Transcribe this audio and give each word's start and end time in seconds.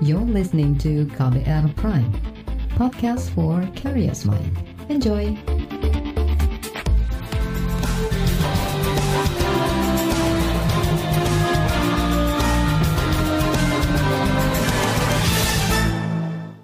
You're 0.00 0.24
listening 0.24 0.80
to 0.80 1.04
KBR 1.12 1.76
Prime, 1.76 2.08
podcast 2.72 3.28
for 3.36 3.60
curious 3.76 4.24
mind. 4.24 4.48
Enjoy! 4.88 5.36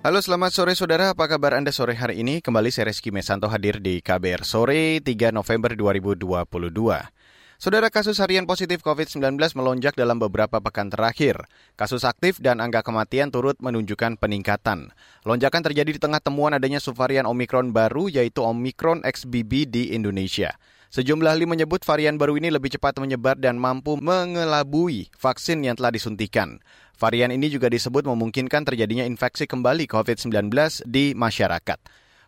Halo 0.00 0.24
selamat 0.24 0.56
sore 0.56 0.72
saudara, 0.72 1.12
apa 1.12 1.28
kabar 1.28 1.60
Anda 1.60 1.76
sore 1.76 1.92
hari 1.92 2.24
ini? 2.24 2.40
Kembali 2.40 2.72
saya 2.72 2.88
Reski 2.88 3.12
Mesanto 3.12 3.52
hadir 3.52 3.84
di 3.84 4.00
KBR 4.00 4.48
Sore 4.48 5.04
3 5.04 5.12
November 5.36 5.76
2022. 5.76 7.35
Saudara 7.56 7.88
kasus 7.88 8.20
harian 8.20 8.44
positif 8.44 8.84
COVID-19 8.84 9.40
melonjak 9.56 9.96
dalam 9.96 10.20
beberapa 10.20 10.60
pekan 10.60 10.92
terakhir. 10.92 11.48
Kasus 11.72 12.04
aktif 12.04 12.36
dan 12.36 12.60
angka 12.60 12.84
kematian 12.84 13.32
turut 13.32 13.56
menunjukkan 13.64 14.20
peningkatan. 14.20 14.92
Lonjakan 15.24 15.64
terjadi 15.64 15.96
di 15.96 15.96
tengah 15.96 16.20
temuan 16.20 16.52
adanya 16.52 16.84
subvarian 16.84 17.24
Omikron 17.24 17.72
baru 17.72 18.12
yaitu 18.12 18.44
Omikron 18.44 19.00
XBB 19.08 19.72
di 19.72 19.96
Indonesia. 19.96 20.52
Sejumlah 20.92 21.32
ahli 21.32 21.48
menyebut 21.48 21.80
varian 21.80 22.20
baru 22.20 22.36
ini 22.36 22.52
lebih 22.52 22.76
cepat 22.76 23.00
menyebar 23.00 23.40
dan 23.40 23.56
mampu 23.56 23.96
mengelabui 23.96 25.08
vaksin 25.16 25.64
yang 25.64 25.80
telah 25.80 25.96
disuntikan. 25.96 26.60
Varian 27.00 27.32
ini 27.32 27.48
juga 27.48 27.72
disebut 27.72 28.04
memungkinkan 28.04 28.68
terjadinya 28.68 29.08
infeksi 29.08 29.48
kembali 29.48 29.88
COVID-19 29.88 30.52
di 30.84 31.16
masyarakat. 31.16 31.80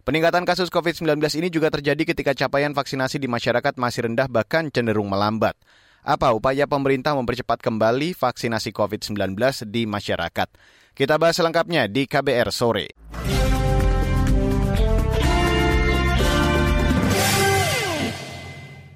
Peningkatan 0.09 0.49
kasus 0.49 0.73
COVID-19 0.73 1.21
ini 1.37 1.53
juga 1.53 1.69
terjadi 1.69 2.01
ketika 2.01 2.33
capaian 2.33 2.73
vaksinasi 2.73 3.21
di 3.21 3.29
masyarakat 3.29 3.77
masih 3.77 4.09
rendah 4.09 4.25
bahkan 4.25 4.73
cenderung 4.73 5.05
melambat. 5.05 5.53
Apa 6.01 6.33
upaya 6.33 6.65
pemerintah 6.65 7.13
mempercepat 7.13 7.61
kembali 7.61 8.17
vaksinasi 8.17 8.73
COVID-19 8.73 9.37
di 9.69 9.85
masyarakat? 9.85 10.49
Kita 10.97 11.21
bahas 11.21 11.37
selengkapnya 11.37 11.93
di 11.93 12.09
KBR 12.09 12.49
sore. 12.49 12.89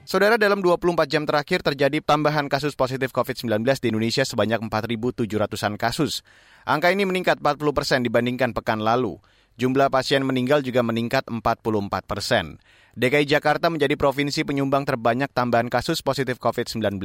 Saudara, 0.09 0.41
dalam 0.41 0.65
24 0.65 1.13
jam 1.13 1.29
terakhir 1.29 1.61
terjadi 1.61 2.01
tambahan 2.01 2.49
kasus 2.49 2.73
positif 2.73 3.13
COVID-19 3.13 3.65
di 3.85 3.93
Indonesia 3.93 4.25
sebanyak 4.25 4.65
4.700-an 4.65 5.77
kasus. 5.77 6.25
Angka 6.65 6.89
ini 6.89 7.05
meningkat 7.05 7.45
40 7.45 7.77
persen 7.77 8.01
dibandingkan 8.01 8.57
pekan 8.57 8.81
lalu. 8.81 9.21
Jumlah 9.61 9.93
pasien 9.93 10.25
meninggal 10.25 10.65
juga 10.65 10.81
meningkat 10.81 11.29
44 11.29 12.09
persen. 12.09 12.57
DKI 12.93 13.25
Jakarta 13.25 13.73
menjadi 13.73 13.97
provinsi 13.97 14.45
penyumbang 14.45 14.85
terbanyak 14.85 15.33
tambahan 15.33 15.73
kasus 15.73 16.05
positif 16.05 16.37
COVID-19, 16.37 17.01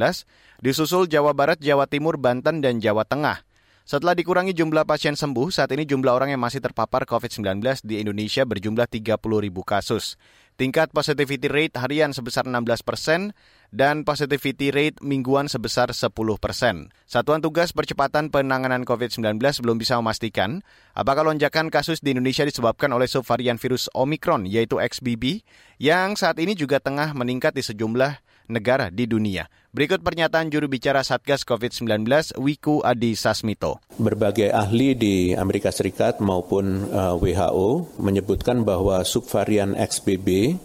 disusul 0.60 1.08
Jawa 1.08 1.32
Barat, 1.32 1.60
Jawa 1.64 1.88
Timur, 1.88 2.20
Banten, 2.20 2.60
dan 2.60 2.84
Jawa 2.84 3.08
Tengah. 3.08 3.48
Setelah 3.88 4.20
dikurangi 4.20 4.52
jumlah 4.52 4.84
pasien 4.84 5.16
sembuh, 5.16 5.48
saat 5.48 5.72
ini 5.72 5.88
jumlah 5.88 6.12
orang 6.12 6.36
yang 6.36 6.44
masih 6.44 6.60
terpapar 6.60 7.08
COVID-19 7.08 7.64
di 7.88 8.04
Indonesia 8.04 8.44
berjumlah 8.44 8.84
30 8.84 9.16
ribu 9.40 9.64
kasus. 9.64 10.20
Tingkat 10.60 10.92
positivity 10.92 11.48
rate 11.48 11.80
harian 11.80 12.12
sebesar 12.12 12.44
16 12.44 12.84
persen 12.84 13.32
dan 13.72 14.08
positivity 14.08 14.72
rate 14.72 14.98
mingguan 15.04 15.52
sebesar 15.52 15.92
10 15.92 16.12
persen. 16.40 16.90
Satuan 17.08 17.44
Tugas 17.44 17.76
Percepatan 17.76 18.32
Penanganan 18.32 18.88
COVID-19 18.88 19.40
belum 19.40 19.78
bisa 19.80 20.00
memastikan 20.00 20.64
apakah 20.96 21.28
lonjakan 21.28 21.72
kasus 21.72 22.00
di 22.00 22.16
Indonesia 22.16 22.48
disebabkan 22.48 22.92
oleh 22.96 23.08
subvarian 23.08 23.60
virus 23.60 23.92
Omicron 23.92 24.48
yaitu 24.48 24.80
XBB 24.80 25.44
yang 25.82 26.16
saat 26.16 26.40
ini 26.40 26.56
juga 26.56 26.80
tengah 26.80 27.12
meningkat 27.14 27.54
di 27.54 27.64
sejumlah 27.64 28.28
negara 28.48 28.88
di 28.90 29.06
dunia. 29.06 29.52
Berikut 29.76 30.02
pernyataan 30.02 30.50
juru 30.50 30.66
bicara 30.72 31.06
Satgas 31.06 31.46
COVID-19 31.46 32.08
Wiku 32.42 32.82
Adi 32.82 33.14
Sasmito. 33.14 33.78
Berbagai 34.00 34.50
ahli 34.50 34.98
di 34.98 35.16
Amerika 35.38 35.70
Serikat 35.70 36.18
maupun 36.18 36.90
uh, 36.90 37.14
WHO 37.20 38.02
menyebutkan 38.02 38.66
bahwa 38.66 39.06
subvarian 39.06 39.78
XBB 39.78 40.58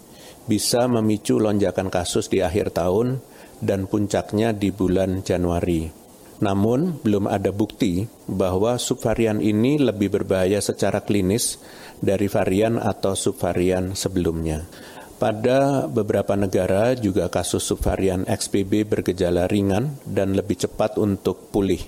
bisa 0.45 0.87
memicu 0.91 1.39
lonjakan 1.39 1.87
kasus 1.87 2.27
di 2.27 2.43
akhir 2.43 2.75
tahun 2.75 3.23
dan 3.63 3.87
puncaknya 3.87 4.51
di 4.51 4.69
bulan 4.75 5.23
Januari. 5.23 6.03
Namun, 6.43 6.99
belum 6.99 7.31
ada 7.31 7.55
bukti 7.55 8.03
bahwa 8.27 8.75
subvarian 8.75 9.39
ini 9.39 9.79
lebih 9.79 10.11
berbahaya 10.11 10.59
secara 10.59 10.99
klinis 10.99 11.55
dari 12.03 12.27
varian 12.27 12.75
atau 12.75 13.15
subvarian 13.15 13.95
sebelumnya. 13.95 14.67
Pada 15.15 15.87
beberapa 15.87 16.35
negara 16.35 16.99
juga 16.99 17.31
kasus 17.31 17.63
subvarian 17.63 18.27
XBB 18.27 18.83
bergejala 18.83 19.47
ringan 19.47 19.95
dan 20.03 20.35
lebih 20.35 20.67
cepat 20.67 20.99
untuk 20.99 21.47
pulih. 21.47 21.79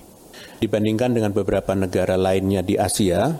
Dibandingkan 0.56 1.12
dengan 1.12 1.36
beberapa 1.36 1.76
negara 1.76 2.16
lainnya 2.16 2.64
di 2.64 2.80
Asia, 2.80 3.36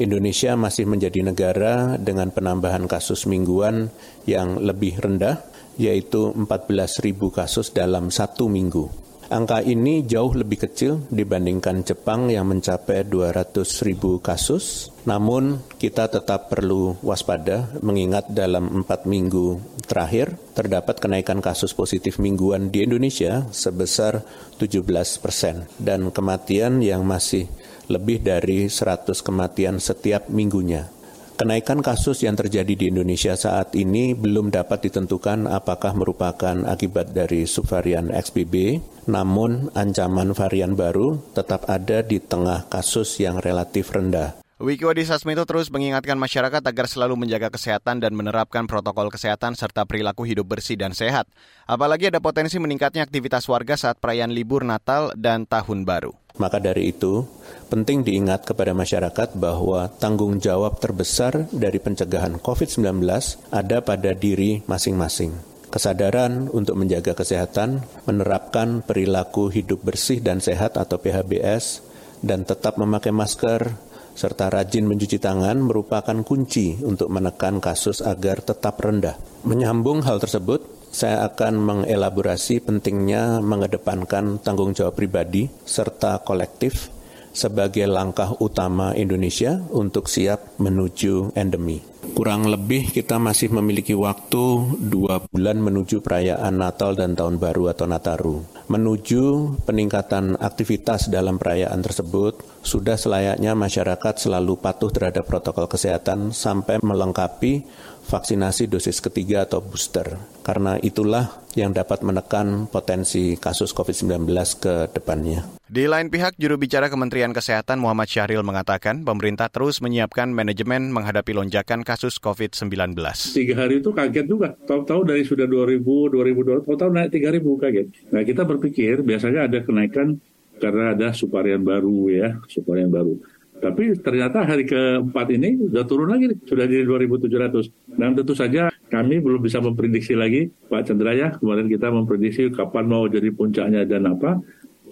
Indonesia 0.00 0.56
masih 0.56 0.88
menjadi 0.88 1.20
negara 1.20 1.96
dengan 2.00 2.32
penambahan 2.32 2.88
kasus 2.88 3.28
mingguan 3.28 3.92
yang 4.24 4.60
lebih 4.60 4.96
rendah, 5.00 5.42
yaitu 5.76 6.32
14.000 6.32 7.18
kasus 7.32 7.72
dalam 7.72 8.08
satu 8.08 8.48
minggu. 8.48 9.02
Angka 9.32 9.64
ini 9.64 10.04
jauh 10.04 10.36
lebih 10.36 10.68
kecil 10.68 11.08
dibandingkan 11.08 11.80
Jepang 11.88 12.28
yang 12.28 12.52
mencapai 12.52 13.08
200 13.08 13.64
ribu 13.88 14.20
kasus. 14.20 14.92
Namun 15.08 15.56
kita 15.80 16.12
tetap 16.12 16.52
perlu 16.52 17.00
waspada 17.00 17.72
mengingat 17.80 18.28
dalam 18.28 18.68
empat 18.84 19.08
minggu 19.08 19.56
terakhir 19.88 20.36
terdapat 20.52 21.00
kenaikan 21.00 21.40
kasus 21.40 21.72
positif 21.72 22.20
mingguan 22.20 22.68
di 22.68 22.84
Indonesia 22.84 23.48
sebesar 23.48 24.20
17 24.60 24.84
persen 25.24 25.64
dan 25.80 26.12
kematian 26.12 26.84
yang 26.84 27.00
masih 27.08 27.48
lebih 27.88 28.22
dari 28.22 28.70
100 28.70 29.10
kematian 29.22 29.82
setiap 29.82 30.28
minggunya. 30.28 30.90
Kenaikan 31.32 31.82
kasus 31.82 32.22
yang 32.22 32.38
terjadi 32.38 32.76
di 32.76 32.92
Indonesia 32.92 33.34
saat 33.34 33.74
ini 33.74 34.14
belum 34.14 34.54
dapat 34.54 34.86
ditentukan 34.86 35.50
apakah 35.50 35.90
merupakan 35.96 36.54
akibat 36.68 37.10
dari 37.10 37.50
subvarian 37.50 38.14
XBB, 38.14 38.78
namun 39.10 39.72
ancaman 39.74 40.36
varian 40.36 40.78
baru 40.78 41.18
tetap 41.34 41.66
ada 41.66 42.04
di 42.04 42.22
tengah 42.22 42.70
kasus 42.70 43.18
yang 43.18 43.42
relatif 43.42 43.90
rendah. 43.90 44.38
Wiki 44.62 44.86
Wadi 44.86 45.02
Sasmito 45.02 45.42
terus 45.42 45.74
mengingatkan 45.74 46.14
masyarakat 46.14 46.62
agar 46.62 46.86
selalu 46.86 47.18
menjaga 47.18 47.50
kesehatan 47.50 47.98
dan 47.98 48.14
menerapkan 48.14 48.70
protokol 48.70 49.10
kesehatan 49.10 49.58
serta 49.58 49.82
perilaku 49.82 50.22
hidup 50.22 50.46
bersih 50.46 50.78
dan 50.78 50.94
sehat. 50.94 51.26
Apalagi 51.66 52.14
ada 52.14 52.22
potensi 52.22 52.62
meningkatnya 52.62 53.02
aktivitas 53.02 53.42
warga 53.50 53.74
saat 53.74 53.98
perayaan 53.98 54.30
libur 54.30 54.62
Natal 54.62 55.10
dan 55.18 55.50
Tahun 55.50 55.82
Baru. 55.82 56.21
Maka 56.40 56.56
dari 56.62 56.94
itu, 56.94 57.28
penting 57.68 58.04
diingat 58.06 58.48
kepada 58.48 58.72
masyarakat 58.72 59.36
bahwa 59.36 59.92
tanggung 60.00 60.40
jawab 60.40 60.80
terbesar 60.80 61.48
dari 61.52 61.76
pencegahan 61.76 62.40
COVID-19 62.40 63.04
ada 63.52 63.84
pada 63.84 64.16
diri 64.16 64.64
masing-masing 64.64 65.52
kesadaran 65.72 66.52
untuk 66.52 66.76
menjaga 66.76 67.16
kesehatan, 67.16 67.80
menerapkan 68.04 68.84
perilaku 68.84 69.48
hidup 69.48 69.80
bersih 69.80 70.20
dan 70.20 70.44
sehat 70.44 70.76
atau 70.76 71.00
PHBS, 71.00 71.80
dan 72.20 72.44
tetap 72.44 72.76
memakai 72.76 73.08
masker, 73.08 73.72
serta 74.12 74.52
rajin 74.52 74.84
mencuci 74.84 75.16
tangan 75.16 75.56
merupakan 75.64 76.20
kunci 76.20 76.76
untuk 76.84 77.08
menekan 77.08 77.56
kasus 77.58 78.04
agar 78.04 78.44
tetap 78.44 78.76
rendah. 78.84 79.16
Menyambung 79.48 80.04
hal 80.04 80.20
tersebut, 80.20 80.60
saya 80.92 81.24
akan 81.24 81.56
mengelaborasi 81.56 82.60
pentingnya 82.60 83.40
mengedepankan 83.40 84.38
tanggung 84.44 84.76
jawab 84.76 84.92
pribadi 84.92 85.48
serta 85.64 86.20
kolektif 86.20 86.92
sebagai 87.32 87.88
langkah 87.88 88.36
utama 88.38 88.92
Indonesia 88.92 89.56
untuk 89.72 90.06
siap 90.06 90.60
menuju 90.60 91.32
endemi. 91.32 91.80
Kurang 92.12 92.44
lebih 92.44 92.92
kita 92.92 93.16
masih 93.16 93.48
memiliki 93.56 93.96
waktu 93.96 94.44
dua 94.84 95.24
bulan 95.32 95.56
menuju 95.64 96.04
perayaan 96.04 96.60
Natal 96.60 96.92
dan 96.92 97.16
Tahun 97.16 97.40
Baru 97.40 97.72
atau 97.72 97.88
Nataru. 97.88 98.44
Menuju 98.68 99.22
peningkatan 99.64 100.36
aktivitas 100.36 101.08
dalam 101.08 101.40
perayaan 101.40 101.80
tersebut, 101.80 102.44
sudah 102.60 103.00
selayaknya 103.00 103.56
masyarakat 103.56 104.28
selalu 104.28 104.60
patuh 104.60 104.92
terhadap 104.92 105.24
protokol 105.24 105.70
kesehatan 105.70 106.36
sampai 106.36 106.84
melengkapi 106.84 107.64
vaksinasi 108.06 108.68
dosis 108.68 108.98
ketiga 109.00 109.46
atau 109.46 109.62
booster. 109.62 110.18
Karena 110.42 110.74
itulah 110.82 111.42
yang 111.54 111.70
dapat 111.70 112.02
menekan 112.02 112.66
potensi 112.66 113.38
kasus 113.38 113.70
COVID-19 113.76 114.26
ke 114.58 114.74
depannya. 114.90 115.44
Di 115.72 115.88
lain 115.88 116.12
pihak, 116.12 116.36
juru 116.36 116.60
bicara 116.60 116.92
Kementerian 116.92 117.32
Kesehatan 117.32 117.80
Muhammad 117.80 118.04
Syahril 118.10 118.44
mengatakan 118.44 119.08
pemerintah 119.08 119.48
terus 119.48 119.80
menyiapkan 119.80 120.28
manajemen 120.28 120.92
menghadapi 120.92 121.32
lonjakan 121.32 121.80
kasus 121.80 122.20
COVID-19. 122.20 122.92
Tiga 123.32 123.54
hari 123.56 123.80
itu 123.80 123.88
kaget 123.88 124.26
juga. 124.28 124.52
Tahu-tahu 124.68 125.08
dari 125.08 125.24
sudah 125.24 125.48
2000, 125.48 126.12
2000, 126.12 126.68
tahu-tahu 126.68 126.90
naik 126.92 127.10
3000 127.16 127.62
kaget. 127.64 127.86
Nah 128.12 128.20
kita 128.20 128.42
berpikir 128.44 129.00
biasanya 129.00 129.48
ada 129.48 129.64
kenaikan 129.64 130.20
karena 130.60 130.92
ada 130.92 131.10
subvarian 131.16 131.64
baru 131.64 132.12
ya, 132.12 132.28
subvarian 132.52 132.92
baru. 132.92 133.16
Tapi 133.62 133.94
ternyata 134.02 134.42
hari 134.42 134.66
keempat 134.66 135.26
ini 135.30 135.70
sudah 135.70 135.86
turun 135.86 136.10
lagi, 136.10 136.34
sudah 136.50 136.66
jadi 136.66 136.82
2.700. 136.82 137.70
Dan 137.94 138.18
tentu 138.18 138.34
saja 138.34 138.74
kami 138.90 139.22
belum 139.22 139.38
bisa 139.38 139.62
memprediksi 139.62 140.18
lagi, 140.18 140.50
Pak 140.66 140.90
Chandra 140.90 141.14
ya, 141.14 141.30
kemarin 141.38 141.70
kita 141.70 141.94
memprediksi 141.94 142.50
kapan 142.50 142.90
mau 142.90 143.06
jadi 143.06 143.30
puncaknya 143.30 143.86
dan 143.86 144.10
apa 144.10 144.42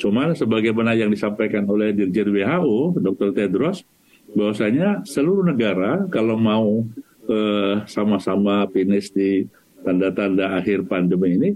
Cuman 0.00 0.32
sebagaimana 0.32 0.96
yang 0.96 1.12
disampaikan 1.12 1.68
oleh 1.68 1.92
Dirjen 1.92 2.32
WHO, 2.32 2.96
Dr. 2.96 3.36
Tedros, 3.36 3.84
bahwasanya 4.32 5.04
seluruh 5.04 5.44
negara 5.44 6.08
kalau 6.08 6.40
mau 6.40 6.88
eh, 7.28 7.84
sama-sama 7.84 8.64
finish 8.72 9.12
di 9.12 9.44
tanda-tanda 9.84 10.56
akhir 10.56 10.88
pandemi 10.88 11.36
ini 11.36 11.50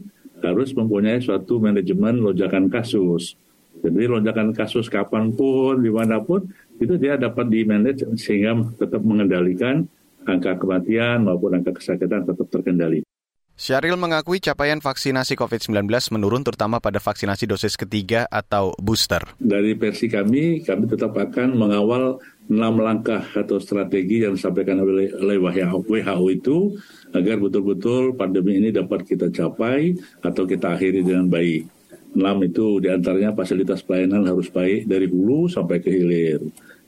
harus 0.45 0.77
mempunyai 0.77 1.25
suatu 1.25 1.57
manajemen 1.57 2.21
lonjakan 2.21 2.69
kasus. 2.69 3.41
Jadi 3.85 4.09
lonjakan 4.09 4.57
kasus 4.57 4.89
kapan 4.89 5.29
pun, 5.37 5.77
di 5.85 5.93
mana 5.93 6.25
pun, 6.25 6.49
itu 6.81 6.97
dia 6.97 7.21
dapat 7.21 7.53
di-manage 7.53 8.09
sehingga 8.17 8.57
tetap 8.81 9.05
mengendalikan 9.05 9.85
angka 10.25 10.57
kematian 10.57 11.29
maupun 11.29 11.61
angka 11.61 11.77
kesakitan 11.77 12.25
tetap 12.25 12.49
terkendali. 12.49 13.05
Syahril 13.55 13.95
mengakui 13.95 14.43
capaian 14.43 14.83
vaksinasi 14.83 15.39
COVID-19 15.39 15.87
menurun 16.11 16.43
terutama 16.43 16.83
pada 16.83 16.99
vaksinasi 16.99 17.47
dosis 17.47 17.79
ketiga 17.79 18.27
atau 18.27 18.75
booster. 18.83 19.23
Dari 19.39 19.79
versi 19.79 20.11
kami, 20.11 20.67
kami 20.67 20.91
tetap 20.91 21.15
akan 21.15 21.55
mengawal 21.55 22.19
enam 22.51 22.83
langkah 22.83 23.23
atau 23.31 23.63
strategi 23.63 24.27
yang 24.27 24.35
disampaikan 24.35 24.83
oleh 24.83 25.39
WHO 25.39 26.25
itu 26.35 26.75
agar 27.15 27.39
betul-betul 27.39 28.19
pandemi 28.19 28.59
ini 28.59 28.75
dapat 28.75 29.07
kita 29.07 29.31
capai 29.31 29.95
atau 30.19 30.43
kita 30.51 30.75
akhiri 30.75 31.07
dengan 31.07 31.31
baik. 31.31 31.84
Enam 32.15 32.47
itu 32.47 32.79
di 32.79 32.89
antaranya 32.89 33.35
fasilitas 33.35 33.83
pelayanan 33.83 34.23
harus 34.31 34.47
baik 34.47 34.87
dari 34.87 35.11
hulu 35.11 35.51
sampai 35.51 35.83
ke 35.83 35.91
hilir. 35.91 36.41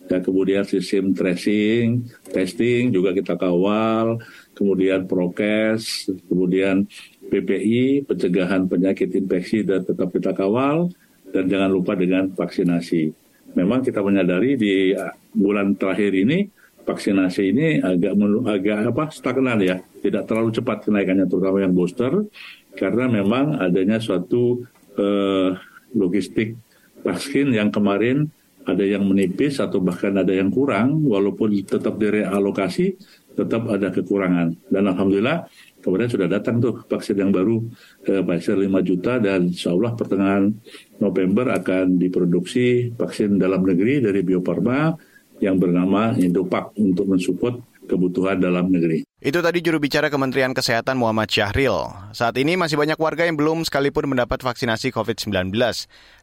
Dan 0.07 0.23
kemudian 0.23 0.63
sistem 0.63 1.11
tracing, 1.11 2.07
testing 2.31 2.95
juga 2.95 3.11
kita 3.11 3.35
kawal, 3.35 4.23
kemudian 4.55 5.03
prokes, 5.11 6.07
kemudian 6.31 6.87
PPI, 7.27 8.07
pencegahan 8.07 8.71
penyakit 8.71 9.11
infeksi 9.19 9.67
dan 9.67 9.83
tetap 9.83 10.15
kita 10.15 10.31
kawal, 10.31 10.95
dan 11.35 11.51
jangan 11.51 11.75
lupa 11.75 11.99
dengan 11.99 12.31
vaksinasi. 12.31 13.11
Memang 13.59 13.83
kita 13.83 13.99
menyadari 13.99 14.55
di 14.55 14.95
uh, 14.95 15.11
bulan 15.35 15.75
terakhir 15.75 16.15
ini 16.15 16.47
vaksinasi 16.87 17.43
ini 17.51 17.67
agak 17.83 18.15
agak 18.47 18.79
apa 18.95 19.05
stagnan 19.11 19.59
ya, 19.59 19.83
tidak 20.07 20.31
terlalu 20.31 20.55
cepat 20.55 20.87
kenaikannya 20.87 21.27
terutama 21.27 21.67
yang 21.67 21.75
booster 21.75 22.31
karena 22.79 23.11
memang 23.11 23.59
adanya 23.59 23.99
suatu 23.99 24.63
eh, 24.97 25.51
logistik 25.95 26.59
vaksin 27.07 27.55
yang 27.55 27.71
kemarin 27.71 28.29
ada 28.67 28.83
yang 28.83 29.07
menipis 29.07 29.63
atau 29.63 29.79
bahkan 29.79 30.11
ada 30.19 30.35
yang 30.35 30.51
kurang, 30.51 31.07
walaupun 31.07 31.55
tetap 31.63 31.95
direalokasi, 32.03 32.99
tetap 33.39 33.71
ada 33.71 33.95
kekurangan. 33.95 34.59
Dan 34.67 34.91
Alhamdulillah, 34.91 35.47
kemudian 35.79 36.11
sudah 36.11 36.27
datang 36.27 36.59
tuh 36.59 36.83
vaksin 36.91 37.15
yang 37.15 37.31
baru, 37.31 37.63
eh, 38.11 38.27
Pfizer 38.27 38.59
5 38.59 38.83
juta, 38.83 39.23
dan 39.23 39.55
insya 39.55 39.71
Allah 39.71 39.95
pertengahan 39.95 40.51
November 40.99 41.55
akan 41.55 41.95
diproduksi 41.95 42.91
vaksin 42.99 43.39
dalam 43.39 43.63
negeri 43.63 44.03
dari 44.03 44.27
Bio 44.27 44.43
Farma 44.43 44.91
yang 45.39 45.63
bernama 45.63 46.19
Indopak 46.19 46.75
untuk 46.75 47.07
mensupport 47.07 47.63
kebutuhan 47.87 48.43
dalam 48.43 48.67
negeri. 48.67 49.06
Itu 49.27 49.43
tadi 49.43 49.59
juru 49.59 49.83
bicara 49.83 50.07
Kementerian 50.07 50.55
Kesehatan 50.55 51.03
Muhammad 51.03 51.27
Syahril. 51.27 51.91
Saat 52.15 52.39
ini 52.39 52.55
masih 52.55 52.79
banyak 52.79 52.95
warga 52.95 53.27
yang 53.27 53.35
belum 53.35 53.67
sekalipun 53.67 54.07
mendapat 54.07 54.39
vaksinasi 54.39 54.95
COVID-19. 54.95 55.51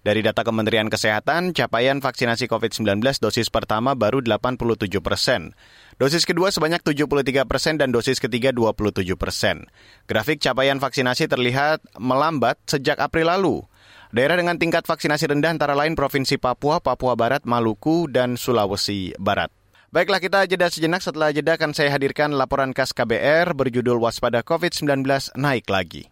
Dari 0.08 0.24
data 0.24 0.48
Kementerian 0.48 0.88
Kesehatan, 0.88 1.52
capaian 1.52 2.00
vaksinasi 2.00 2.48
COVID-19 2.48 3.04
dosis 3.20 3.52
pertama 3.52 3.92
baru 3.92 4.24
87 4.24 4.88
persen. 5.04 5.52
Dosis 6.00 6.24
kedua 6.24 6.56
sebanyak 6.56 6.80
73 6.80 7.44
persen 7.44 7.76
dan 7.76 7.92
dosis 7.92 8.24
ketiga 8.24 8.56
27 8.56 9.04
persen. 9.20 9.68
Grafik 10.08 10.40
capaian 10.40 10.80
vaksinasi 10.80 11.28
terlihat 11.28 11.84
melambat 12.00 12.56
sejak 12.72 13.04
April 13.04 13.28
lalu. 13.28 13.68
Daerah 14.16 14.40
dengan 14.40 14.56
tingkat 14.56 14.88
vaksinasi 14.88 15.28
rendah 15.28 15.52
antara 15.52 15.76
lain 15.76 16.00
Provinsi 16.00 16.40
Papua, 16.40 16.80
Papua 16.80 17.20
Barat, 17.20 17.44
Maluku, 17.44 18.08
dan 18.08 18.40
Sulawesi 18.40 19.12
Barat. 19.20 19.63
Baiklah 19.94 20.18
kita 20.18 20.50
jeda 20.50 20.74
sejenak 20.74 21.06
setelah 21.06 21.30
jeda 21.30 21.54
akan 21.54 21.70
saya 21.70 21.94
hadirkan 21.94 22.34
laporan 22.34 22.74
khas 22.74 22.98
KBR 22.98 23.54
berjudul 23.54 24.02
Waspada 24.02 24.42
COVID-19 24.42 25.06
naik 25.38 25.70
lagi. 25.70 26.10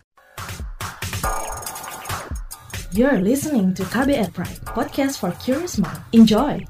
You're 2.93 3.17
listening 3.25 3.73
to 3.73 3.81
KBR 3.89 4.37
Pride, 4.37 4.61
podcast 4.69 5.17
for 5.17 5.33
curious 5.41 5.81
mind. 5.81 5.97
Enjoy! 6.13 6.61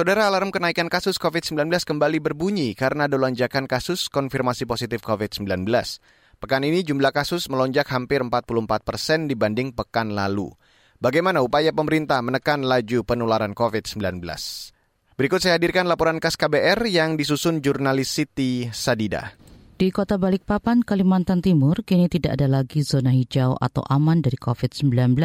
Saudara 0.00 0.32
alarm 0.32 0.48
kenaikan 0.48 0.88
kasus 0.88 1.20
COVID-19 1.20 1.60
kembali 1.84 2.24
berbunyi 2.24 2.72
karena 2.72 3.04
ada 3.04 3.20
lonjakan 3.20 3.68
kasus 3.68 4.08
konfirmasi 4.08 4.64
positif 4.64 5.04
COVID-19. 5.04 5.68
Pekan 6.40 6.64
ini 6.64 6.80
jumlah 6.80 7.12
kasus 7.12 7.52
melonjak 7.52 7.84
hampir 7.92 8.24
44 8.24 8.80
persen 8.80 9.28
dibanding 9.28 9.76
pekan 9.76 10.16
lalu. 10.16 10.56
Bagaimana 11.04 11.44
upaya 11.44 11.76
pemerintah 11.76 12.16
menekan 12.24 12.64
laju 12.64 13.04
penularan 13.04 13.52
COVID-19? 13.52 14.24
Berikut 15.20 15.44
saya 15.44 15.60
hadirkan 15.60 15.84
laporan 15.84 16.16
khas 16.16 16.40
KBR 16.40 16.80
yang 16.88 17.20
disusun 17.20 17.60
jurnalis 17.60 18.08
Siti 18.08 18.72
Sadida. 18.72 19.36
Di 19.80 19.88
kota 19.88 20.20
Balikpapan, 20.20 20.84
Kalimantan 20.84 21.40
Timur, 21.40 21.80
kini 21.88 22.04
tidak 22.12 22.36
ada 22.36 22.60
lagi 22.60 22.84
zona 22.84 23.16
hijau 23.16 23.56
atau 23.56 23.80
aman 23.88 24.20
dari 24.20 24.36
COVID-19. 24.36 25.16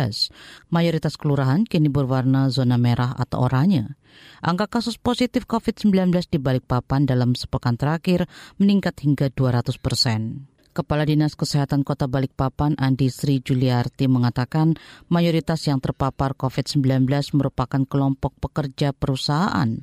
Mayoritas 0.71 1.19
kelurahan 1.19 1.67
kini 1.67 1.91
berwarna 1.91 2.47
zona 2.47 2.79
merah 2.79 3.11
atau 3.19 3.51
oranye. 3.51 3.99
Angka 4.39 4.79
kasus 4.79 4.95
positif 4.95 5.43
COVID-19 5.43 6.31
di 6.31 6.39
Balikpapan 6.39 7.03
dalam 7.03 7.35
sepekan 7.35 7.75
terakhir 7.75 8.31
meningkat 8.55 8.95
hingga 9.03 9.27
200 9.27 9.75
persen. 9.75 10.47
Kepala 10.75 11.07
Dinas 11.07 11.39
Kesehatan 11.39 11.87
Kota 11.87 12.03
Balikpapan 12.03 12.75
Andi 12.75 13.07
Sri 13.07 13.39
Juliarti 13.39 14.11
mengatakan 14.11 14.75
mayoritas 15.07 15.63
yang 15.71 15.79
terpapar 15.79 16.35
COVID-19 16.35 17.07
merupakan 17.31 17.87
kelompok 17.87 18.35
pekerja 18.43 18.91
perusahaan. 18.91 19.79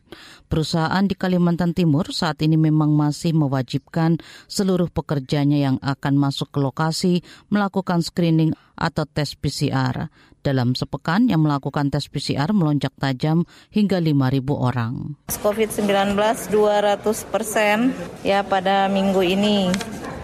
Perusahaan 0.52 1.04
di 1.08 1.16
Kalimantan 1.16 1.72
Timur 1.72 2.12
saat 2.12 2.44
ini 2.44 2.60
memang 2.60 2.92
masih 2.92 3.32
mewajibkan 3.32 4.20
seluruh 4.52 4.92
pekerjanya 4.92 5.64
yang 5.64 5.76
akan 5.80 6.20
masuk 6.20 6.52
ke 6.52 6.60
lokasi 6.60 7.24
melakukan 7.48 8.04
screening 8.04 8.52
atau 8.76 9.08
tes 9.08 9.32
PCR. 9.32 10.12
Dalam 10.44 10.76
sepekan 10.76 11.30
yang 11.30 11.40
melakukan 11.40 11.88
tes 11.88 12.04
PCR 12.12 12.52
melonjak 12.52 12.92
tajam 13.00 13.48
hingga 13.72 13.96
5.000 13.96 14.44
orang. 14.52 15.16
COVID-19 15.32 16.18
200 16.52 17.32
persen 17.32 17.96
ya 18.20 18.44
pada 18.44 18.92
minggu 18.92 19.22
ini 19.24 19.72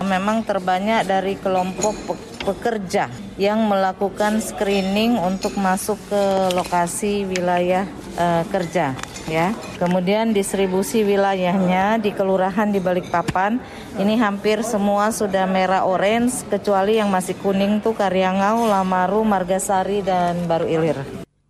memang 0.05 0.47
terbanyak 0.47 1.07
dari 1.07 1.35
kelompok 1.39 1.95
pekerja 2.43 3.11
yang 3.37 3.69
melakukan 3.69 4.41
screening 4.41 5.21
untuk 5.21 5.55
masuk 5.61 6.01
ke 6.09 6.23
lokasi 6.57 7.29
wilayah 7.29 7.85
uh, 8.19 8.43
kerja 8.49 8.97
ya. 9.29 9.53
Kemudian 9.77 10.33
distribusi 10.33 11.05
wilayahnya 11.05 12.01
di 12.03 12.11
kelurahan 12.11 12.73
di 12.73 12.81
Balikpapan 12.81 13.61
ini 14.01 14.17
hampir 14.19 14.65
semua 14.65 15.13
sudah 15.13 15.45
merah 15.45 15.85
orange 15.85 16.43
kecuali 16.49 16.99
yang 16.99 17.13
masih 17.13 17.37
kuning 17.39 17.85
tuh 17.85 17.95
Karyangau, 17.95 18.67
Lamaru, 18.67 19.23
Margasari 19.23 20.03
dan 20.03 20.49
Baru 20.49 20.67
Ilir. 20.67 20.99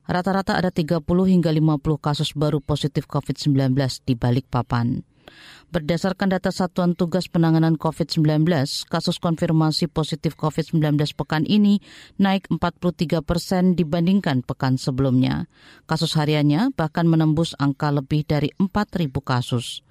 Rata-rata 0.09 0.57
ada 0.57 0.73
30 0.73 1.05
hingga 1.05 1.53
50 1.53 1.85
kasus 2.01 2.33
baru 2.33 2.65
positif 2.65 3.05
COVID-19 3.05 3.77
di 4.09 4.17
Balikpapan. 4.17 5.08
Berdasarkan 5.69 6.33
data 6.33 6.49
Satuan 6.49 6.97
Tugas 6.97 7.29
Penanganan 7.29 7.77
COVID-19, 7.77 8.41
kasus 8.89 9.21
konfirmasi 9.21 9.85
positif 9.93 10.33
COVID-19 10.33 10.97
pekan 11.13 11.45
ini 11.45 11.85
naik 12.17 12.49
43 12.49 13.21
persen 13.21 13.77
dibandingkan 13.77 14.41
pekan 14.49 14.81
sebelumnya. 14.81 15.45
Kasus 15.85 16.17
hariannya 16.17 16.73
bahkan 16.73 17.05
menembus 17.05 17.53
angka 17.61 17.93
lebih 17.93 18.25
dari 18.25 18.49
4.000 18.57 19.13
kasus. 19.21 19.85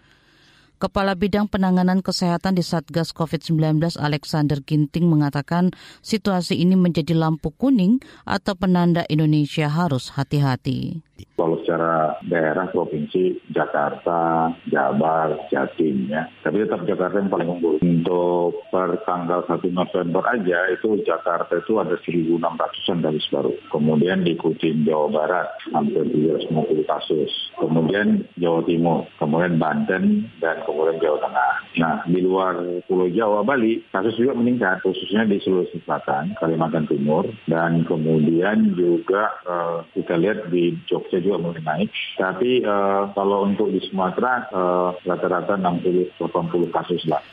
Kepala 0.77 1.17
Bidang 1.17 1.49
Penanganan 1.49 2.05
Kesehatan 2.05 2.53
di 2.53 2.61
Satgas 2.61 3.09
COVID-19 3.09 3.97
Alexander 3.97 4.61
Ginting 4.61 5.09
mengatakan 5.09 5.73
situasi 6.05 6.53
ini 6.61 6.77
menjadi 6.77 7.17
lampu 7.17 7.49
kuning 7.49 7.97
atau 8.29 8.53
penanda 8.53 9.01
Indonesia 9.09 9.73
harus 9.73 10.13
hati-hati. 10.13 11.01
Kalau 11.33 11.57
secara 11.65 12.13
daerah 12.29 12.69
provinsi 12.69 13.41
Jakarta, 13.49 14.53
Jabar, 14.69 15.49
Jatim 15.49 16.13
ya. 16.13 16.29
Tapi 16.45 16.61
tetap 16.61 16.85
Jakarta 16.85 17.17
yang 17.17 17.33
paling 17.33 17.49
unggul. 17.57 17.81
Untuk 17.81 18.69
per 18.69 19.01
tanggal 19.01 19.41
1 19.49 19.65
November 19.73 20.21
aja 20.29 20.69
itu 20.69 21.01
Jakarta 21.01 21.57
itu 21.57 21.73
ada 21.81 21.97
1.600-an 22.05 23.01
kasus 23.01 23.25
baru. 23.33 23.53
Kemudian 23.73 24.25
diikuti 24.25 24.69
Jawa 24.85 25.09
Barat 25.09 25.49
hampir 25.73 26.05
350 26.05 26.85
kasus. 26.85 27.31
Kemudian 27.57 28.29
Jawa 28.37 28.61
Timur, 28.69 29.09
kemudian 29.17 29.57
Banten 29.57 30.29
dan 30.37 30.57
kemudian 30.67 30.99
Jawa 30.99 31.17
Tengah. 31.23 31.51
Nah, 31.79 31.95
di 32.03 32.19
luar 32.19 32.59
Pulau 32.83 33.07
Jawa, 33.07 33.47
Bali, 33.47 33.79
kasus 33.87 34.19
juga 34.19 34.35
meningkat, 34.35 34.83
khususnya 34.83 35.23
di 35.23 35.39
Sulawesi 35.39 35.79
Selatan, 35.87 36.35
Kalimantan 36.35 36.91
Timur, 36.91 37.23
dan 37.47 37.87
kemudian 37.87 38.75
juga 38.75 39.31
uh, 39.47 39.87
kita 39.95 40.19
lihat 40.19 40.51
di 40.51 40.75
Jogja 40.83 41.23
juga 41.23 41.39
mulai 41.39 41.63
naik. 41.63 41.89
Tapi 42.19 42.67
uh, 42.67 43.15
kalau 43.15 43.47
untuk 43.47 43.71
di 43.71 43.79
Sumatera, 43.87 44.51
uh, 44.51 44.91
rata-rata 45.07 45.55
60-80 45.55 46.75
kasus 46.75 47.07
lah. 47.07 47.23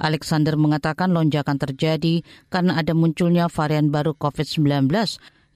Alexander 0.00 0.56
mengatakan 0.56 1.12
lonjakan 1.12 1.60
terjadi 1.60 2.24
karena 2.48 2.80
ada 2.80 2.96
munculnya 2.96 3.52
varian 3.52 3.92
baru 3.92 4.16
COVID-19 4.16 4.88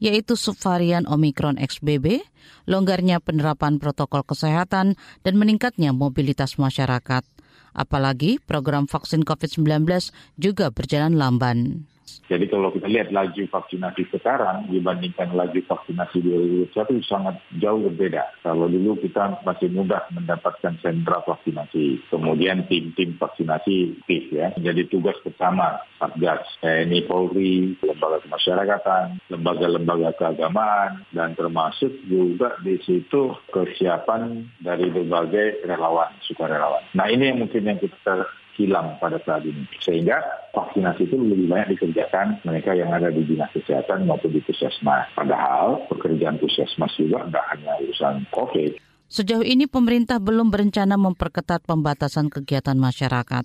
yaitu 0.04 0.36
subvarian 0.36 1.08
Omicron 1.08 1.56
XBB, 1.56 2.20
longgarnya 2.68 3.24
penerapan 3.24 3.80
protokol 3.80 4.20
kesehatan, 4.20 5.00
dan 5.24 5.34
meningkatnya 5.40 5.96
mobilitas 5.96 6.60
masyarakat. 6.60 7.24
Apalagi 7.72 8.36
program 8.44 8.84
vaksin 8.84 9.24
COVID-19 9.24 9.88
juga 10.36 10.68
berjalan 10.68 11.16
lamban. 11.16 11.88
Jadi 12.24 12.48
kalau 12.48 12.72
kita 12.72 12.88
lihat 12.88 13.12
laju 13.12 13.42
vaksinasi 13.52 14.08
sekarang 14.08 14.68
dibandingkan 14.72 15.36
laju 15.36 15.60
vaksinasi 15.60 16.24
2021 16.72 17.04
sangat 17.04 17.36
jauh 17.60 17.84
berbeda. 17.84 18.24
Kalau 18.40 18.64
dulu 18.68 18.96
kita 19.00 19.44
masih 19.44 19.68
mudah 19.72 20.08
mendapatkan 20.12 20.76
sentra 20.80 21.20
vaksinasi, 21.24 22.08
kemudian 22.08 22.64
tim-tim 22.68 23.16
vaksinasi 23.20 24.04
PIS 24.08 24.26
ya, 24.32 24.46
menjadi 24.56 24.88
tugas 24.88 25.16
bersama 25.20 25.84
Satgas, 26.00 26.44
TNI 26.64 27.04
Polri, 27.08 27.76
lembaga 27.80 28.24
kemasyarakatan, 28.24 29.20
lembaga-lembaga 29.28 30.16
keagamaan, 30.16 31.04
dan 31.12 31.36
termasuk 31.36 31.92
juga 32.08 32.56
di 32.64 32.80
situ 32.84 33.36
kesiapan 33.52 34.48
dari 34.60 34.88
berbagai 34.88 35.64
relawan, 35.68 36.12
sukarelawan. 36.24 36.84
Nah 36.96 37.08
ini 37.08 37.32
yang 37.32 37.44
mungkin 37.44 37.68
yang 37.68 37.80
kita 37.80 38.28
hilang 38.56 38.98
pada 38.98 39.18
saat 39.22 39.42
ini. 39.46 39.66
Sehingga 39.82 40.20
vaksinasi 40.54 41.10
itu 41.10 41.16
lebih 41.18 41.50
banyak 41.50 41.78
dikerjakan 41.78 42.42
mereka 42.46 42.74
yang 42.74 42.90
ada 42.94 43.10
di 43.10 43.22
dinas 43.26 43.50
kesehatan 43.54 44.06
maupun 44.06 44.30
di 44.30 44.40
puskesmas. 44.42 45.10
Padahal 45.14 45.86
pekerjaan 45.90 46.38
puskesmas 46.38 46.94
juga 46.98 47.26
tidak 47.26 47.44
hanya 47.54 47.72
urusan 47.82 48.14
COVID. 48.30 48.94
Sejauh 49.04 49.44
ini 49.44 49.68
pemerintah 49.68 50.18
belum 50.18 50.48
berencana 50.50 50.96
memperketat 50.96 51.62
pembatasan 51.68 52.32
kegiatan 52.32 52.74
masyarakat. 52.74 53.44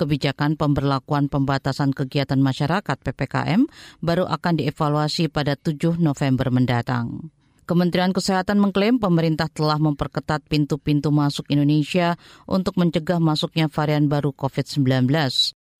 Kebijakan 0.00 0.56
pemberlakuan 0.58 1.30
pembatasan 1.30 1.92
kegiatan 1.92 2.40
masyarakat 2.40 2.96
PPKM 2.98 3.68
baru 4.00 4.26
akan 4.26 4.58
dievaluasi 4.58 5.30
pada 5.30 5.54
7 5.54 6.00
November 6.00 6.48
mendatang. 6.50 7.30
Kementerian 7.64 8.12
Kesehatan 8.12 8.60
mengklaim 8.60 9.00
pemerintah 9.00 9.48
telah 9.48 9.80
memperketat 9.80 10.44
pintu-pintu 10.44 11.08
masuk 11.08 11.48
Indonesia 11.48 12.20
untuk 12.44 12.76
mencegah 12.76 13.16
masuknya 13.16 13.72
varian 13.72 14.04
baru 14.04 14.36
COVID-19. 14.36 15.08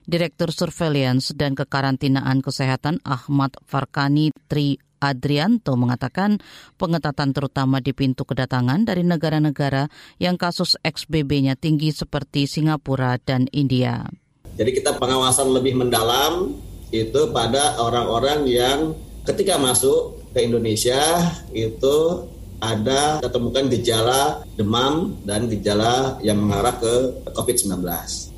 Direktur 0.08 0.48
Surveillance 0.48 1.36
dan 1.36 1.52
Kekarantinaan 1.52 2.40
Kesehatan 2.40 3.04
Ahmad 3.04 3.60
Farkani 3.68 4.32
Tri 4.48 4.80
Adrianto 4.96 5.76
mengatakan 5.76 6.40
pengetatan 6.80 7.36
terutama 7.36 7.84
di 7.84 7.92
pintu 7.92 8.24
kedatangan 8.24 8.88
dari 8.88 9.04
negara-negara 9.04 9.92
yang 10.16 10.40
kasus 10.40 10.80
XBB-nya 10.80 11.60
tinggi 11.60 11.92
seperti 11.92 12.48
Singapura 12.48 13.20
dan 13.20 13.44
India. 13.52 14.08
Jadi 14.56 14.72
kita 14.72 14.96
pengawasan 14.96 15.52
lebih 15.52 15.76
mendalam 15.76 16.56
itu 16.88 17.28
pada 17.28 17.76
orang-orang 17.76 18.48
yang 18.48 18.96
ketika 19.28 19.60
masuk 19.60 20.23
ke 20.34 20.42
Indonesia 20.42 20.98
itu 21.54 22.26
ada 22.58 23.20
kita 23.20 23.30
temukan 23.32 23.64
gejala 23.68 24.42
demam 24.56 25.14
dan 25.22 25.46
gejala 25.46 26.18
yang 26.24 26.40
mengarah 26.40 26.74
ke 26.80 26.94
COVID-19. 27.30 27.84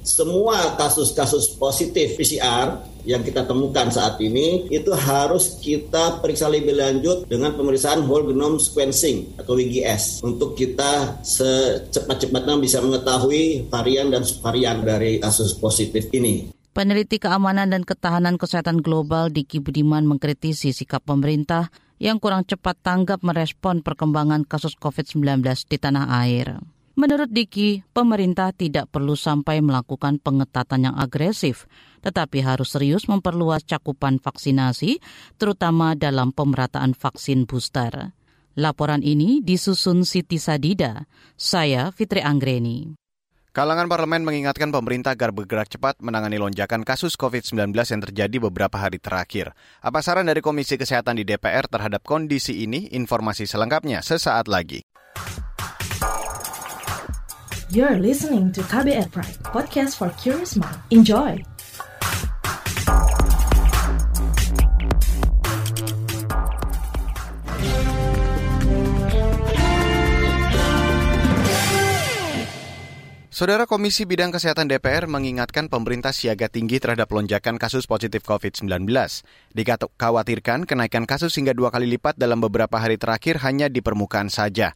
Semua 0.07 0.79
kasus-kasus 0.79 1.59
positif 1.59 2.15
PCR 2.15 2.79
yang 3.07 3.23
kita 3.23 3.47
temukan 3.47 3.91
saat 3.91 4.19
ini 4.23 4.67
itu 4.71 4.91
harus 4.95 5.59
kita 5.63 6.19
periksa 6.23 6.51
lebih 6.51 6.75
lanjut 6.75 7.27
dengan 7.27 7.55
pemeriksaan 7.55 8.07
whole 8.07 8.27
genome 8.27 8.59
sequencing 8.59 9.39
atau 9.39 9.55
WGS 9.55 10.27
untuk 10.27 10.59
kita 10.59 11.23
secepat-cepatnya 11.23 12.59
bisa 12.59 12.83
mengetahui 12.83 13.71
varian 13.71 14.11
dan 14.11 14.27
subvarian 14.27 14.83
dari 14.83 15.23
kasus 15.23 15.55
positif 15.59 16.11
ini. 16.15 16.51
Peneliti 16.75 17.17
keamanan 17.17 17.73
dan 17.73 17.89
ketahanan 17.89 18.37
kesehatan 18.37 18.85
global 18.85 19.33
Diki 19.33 19.65
Budiman 19.65 20.05
mengkritisi 20.05 20.77
sikap 20.77 21.09
pemerintah 21.09 21.73
yang 21.97 22.21
kurang 22.21 22.45
cepat 22.45 22.77
tanggap 22.81 23.25
merespon 23.25 23.81
perkembangan 23.81 24.45
kasus 24.45 24.77
COVID-19 24.77 25.43
di 25.69 25.77
tanah 25.81 26.07
air. 26.25 26.61
Menurut 26.97 27.29
Diki, 27.29 27.85
pemerintah 27.93 28.57
tidak 28.57 28.89
perlu 28.89 29.13
sampai 29.13 29.61
melakukan 29.61 30.17
pengetatan 30.17 30.89
yang 30.89 30.97
agresif, 30.97 31.69
tetapi 32.01 32.41
harus 32.41 32.73
serius 32.73 33.05
memperluas 33.05 33.69
cakupan 33.69 34.17
vaksinasi, 34.17 35.05
terutama 35.37 35.93
dalam 35.93 36.33
pemerataan 36.33 36.97
vaksin 36.97 37.45
booster. 37.45 38.17
Laporan 38.57 39.05
ini 39.05 39.45
disusun 39.45 40.09
Siti 40.09 40.41
Sadida. 40.41 41.05
Saya 41.37 41.93
Fitri 41.93 42.25
Anggreni. 42.25 43.06
Kalangan 43.57 43.89
parlemen 43.89 44.21
mengingatkan 44.21 44.69
pemerintah 44.69 45.17
agar 45.17 45.33
bergerak 45.33 45.73
cepat 45.73 45.97
menangani 46.05 46.37
lonjakan 46.37 46.85
kasus 46.85 47.17
COVID-19 47.17 47.73
yang 47.73 48.05
terjadi 48.05 48.37
beberapa 48.37 48.77
hari 48.77 49.01
terakhir. 49.01 49.57
Apa 49.81 50.05
saran 50.05 50.29
dari 50.29 50.45
Komisi 50.45 50.77
Kesehatan 50.77 51.17
di 51.17 51.25
DPR 51.25 51.65
terhadap 51.65 52.05
kondisi 52.05 52.69
ini? 52.69 52.93
Informasi 52.93 53.49
selengkapnya 53.49 54.05
sesaat 54.05 54.53
lagi. 54.53 54.85
You're 57.73 57.97
listening 57.97 58.53
to 58.53 58.61
KBR 58.61 59.09
Pride, 59.09 59.41
podcast 59.49 59.97
for 59.97 60.13
curious 60.21 60.53
mind. 60.61 60.77
Enjoy! 60.93 61.56
Saudara 73.37 73.69
Komisi 73.69 74.09
Bidang 74.09 74.33
Kesehatan 74.33 74.65
DPR 74.65 75.05
mengingatkan 75.13 75.69
pemerintah 75.69 76.09
siaga 76.09 76.49
tinggi 76.49 76.81
terhadap 76.81 77.13
lonjakan 77.13 77.61
kasus 77.61 77.85
positif 77.85 78.25
COVID-19. 78.25 78.89
Dikhawatirkan 79.53 80.65
kenaikan 80.65 81.05
kasus 81.05 81.37
hingga 81.37 81.53
dua 81.53 81.69
kali 81.69 81.85
lipat 81.85 82.17
dalam 82.17 82.41
beberapa 82.41 82.81
hari 82.81 82.97
terakhir 82.97 83.45
hanya 83.45 83.69
di 83.69 83.85
permukaan 83.85 84.33
saja. 84.33 84.73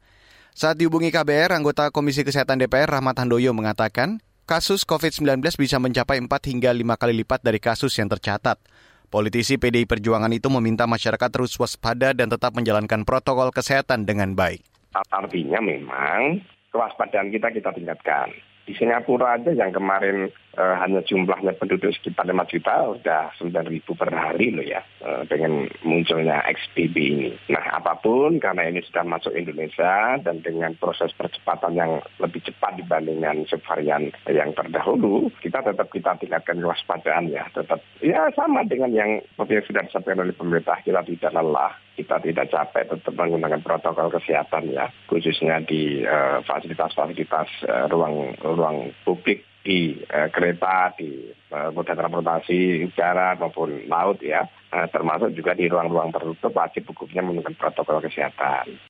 Saat 0.53 0.77
dihubungi 0.77 1.09
KBR, 1.09 1.57
anggota 1.57 1.89
Komisi 1.89 2.21
Kesehatan 2.21 2.61
DPR 2.61 3.01
Rahmat 3.01 3.25
Handoyo 3.25 3.57
mengatakan, 3.57 4.21
kasus 4.45 4.85
COVID-19 4.85 5.41
bisa 5.57 5.81
mencapai 5.81 6.21
4 6.21 6.29
hingga 6.29 6.77
5 6.77 7.01
kali 7.01 7.17
lipat 7.25 7.41
dari 7.41 7.65
kasus 7.65 7.97
yang 7.97 8.13
tercatat. 8.13 8.61
Politisi 9.09 9.57
PDI 9.57 9.89
Perjuangan 9.89 10.37
itu 10.37 10.53
meminta 10.53 10.85
masyarakat 10.85 11.33
terus 11.33 11.57
waspada 11.57 12.13
dan 12.13 12.29
tetap 12.29 12.53
menjalankan 12.53 13.09
protokol 13.09 13.57
kesehatan 13.57 14.05
dengan 14.05 14.37
baik. 14.37 14.61
Artinya 15.09 15.65
memang 15.65 16.45
kewaspadaan 16.77 17.33
kita 17.33 17.49
kita 17.57 17.73
tingkatkan. 17.73 18.50
Di 18.71 18.79
Singapura 18.79 19.35
aja 19.35 19.51
yang 19.51 19.75
kemarin 19.75 20.31
uh, 20.57 20.75
hanya 20.83 21.05
jumlahnya 21.07 21.55
penduduk 21.59 21.93
sekitar 21.95 22.27
5 22.27 22.35
juta, 22.51 22.75
udah 22.97 23.23
9 23.39 23.71
ribu 23.71 23.95
per 23.95 24.11
hari 24.11 24.51
loh 24.55 24.65
ya, 24.65 24.83
uh, 25.05 25.23
dengan 25.29 25.69
munculnya 25.87 26.43
XBB 26.49 26.97
ini. 26.97 27.31
Nah, 27.53 27.79
apa 27.79 27.99
pun 28.01 28.43
karena 28.43 28.67
ini 28.67 28.83
sudah 28.87 29.05
masuk 29.07 29.35
Indonesia 29.37 30.19
dan 30.23 30.43
dengan 30.43 30.75
proses 30.79 31.13
percepatan 31.15 31.77
yang 31.77 32.03
lebih 32.19 32.43
cepat 32.43 32.81
dibandingkan 32.81 33.47
subvarian 33.47 34.11
yang 34.27 34.51
terdahulu, 34.57 35.31
kita 35.39 35.63
tetap 35.63 35.87
kita 35.93 36.17
tingkatkan 36.19 36.59
kewaspadaan 36.59 37.31
ya, 37.31 37.47
tetap 37.53 37.79
ya 38.03 38.31
sama 38.35 38.65
dengan 38.67 38.91
yang 38.91 39.11
seperti 39.37 39.53
yang 39.61 39.67
sudah 39.67 39.83
disampaikan 39.87 40.23
oleh 40.25 40.35
pemerintah, 40.35 40.79
kita 40.83 41.03
tidak 41.05 41.33
lelah, 41.35 41.73
kita 41.95 42.17
tidak 42.23 42.47
capek, 42.49 42.85
tetap 42.97 43.15
menggunakan 43.15 43.61
protokol 43.61 44.09
kesehatan 44.09 44.73
ya, 44.73 44.89
khususnya 45.07 45.61
di 45.65 46.03
uh, 46.07 46.41
fasilitas-fasilitas 46.47 47.49
uh, 47.69 47.87
ruang 47.91 48.35
ruang 48.41 48.95
publik 49.05 49.50
di 49.61 50.01
uh, 50.09 50.29
kereta, 50.33 50.93
di 50.97 51.29
uh, 51.53 51.69
moda 51.73 51.93
transportasi 51.93 52.89
udara 52.89 53.37
maupun 53.37 53.85
laut 53.87 54.19
ya, 54.25 54.45
uh, 54.73 54.87
termasuk 54.89 55.37
juga 55.37 55.53
di 55.53 55.69
ruang-ruang 55.69 56.13
tertutup 56.13 56.53
wajib 56.57 56.89
hukumnya 56.91 57.21
menggunakan 57.21 57.57
protokol 57.57 58.01
kesehatan. 58.05 58.81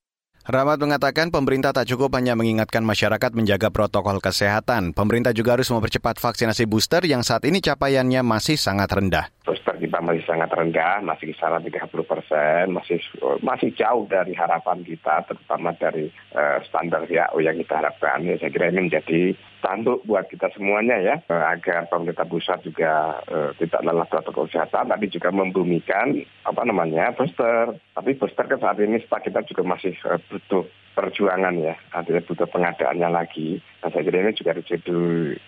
Rahmat 0.40 0.80
mengatakan 0.80 1.28
pemerintah 1.28 1.76
tak 1.76 1.84
cukup 1.84 2.16
hanya 2.16 2.32
mengingatkan 2.32 2.80
masyarakat 2.80 3.36
menjaga 3.36 3.68
protokol 3.68 4.24
kesehatan. 4.24 4.96
Pemerintah 4.96 5.36
juga 5.36 5.54
harus 5.54 5.68
mempercepat 5.68 6.16
vaksinasi 6.16 6.64
booster 6.64 7.04
yang 7.04 7.20
saat 7.20 7.44
ini 7.44 7.60
capaiannya 7.60 8.24
masih 8.24 8.56
sangat 8.56 8.88
rendah. 8.88 9.28
Booster 9.44 9.69
kita 9.80 9.98
masih 10.04 10.22
sangat 10.28 10.52
rendah, 10.52 11.00
masih 11.00 11.32
kisaran 11.32 11.64
30 11.64 11.88
persen, 12.04 12.64
masih 12.76 13.00
masih 13.40 13.72
jauh 13.72 14.04
dari 14.04 14.36
harapan 14.36 14.84
kita, 14.84 15.24
terutama 15.24 15.72
dari 15.74 16.12
uh, 16.36 16.60
standar 16.68 17.08
WHO 17.08 17.40
yang 17.40 17.56
kita 17.56 17.80
harapkan. 17.80 18.20
Ya, 18.22 18.36
saya 18.36 18.52
kira 18.52 18.68
ini 18.68 18.92
menjadi 18.92 19.32
tanduk 19.64 20.04
buat 20.04 20.28
kita 20.28 20.52
semuanya 20.52 21.00
ya, 21.00 21.16
uh, 21.32 21.44
agar 21.56 21.88
pemerintah 21.88 22.28
pusat 22.28 22.60
juga 22.60 23.24
uh, 23.32 23.56
tidak 23.56 23.80
lelah 23.80 24.06
protokol 24.06 24.44
kesehatan, 24.46 24.92
tapi 24.92 25.08
juga 25.08 25.32
membumikan 25.32 26.12
apa 26.44 26.62
namanya 26.68 27.16
booster. 27.16 27.74
Tapi 27.96 28.20
booster 28.20 28.44
ke 28.44 28.56
saat 28.60 28.76
ini 28.78 29.00
stok 29.04 29.24
kita 29.24 29.40
juga 29.48 29.64
masih 29.64 29.96
uh, 30.04 30.20
butuh 30.28 30.68
perjuangan 30.92 31.56
ya, 31.56 31.74
artinya 31.96 32.20
butuh 32.28 32.48
pengadaannya 32.50 33.08
lagi. 33.08 33.56
Nah, 33.80 33.88
saya 33.88 34.04
kira 34.04 34.20
ini 34.20 34.36
juga 34.36 34.58
jadi 34.60 35.00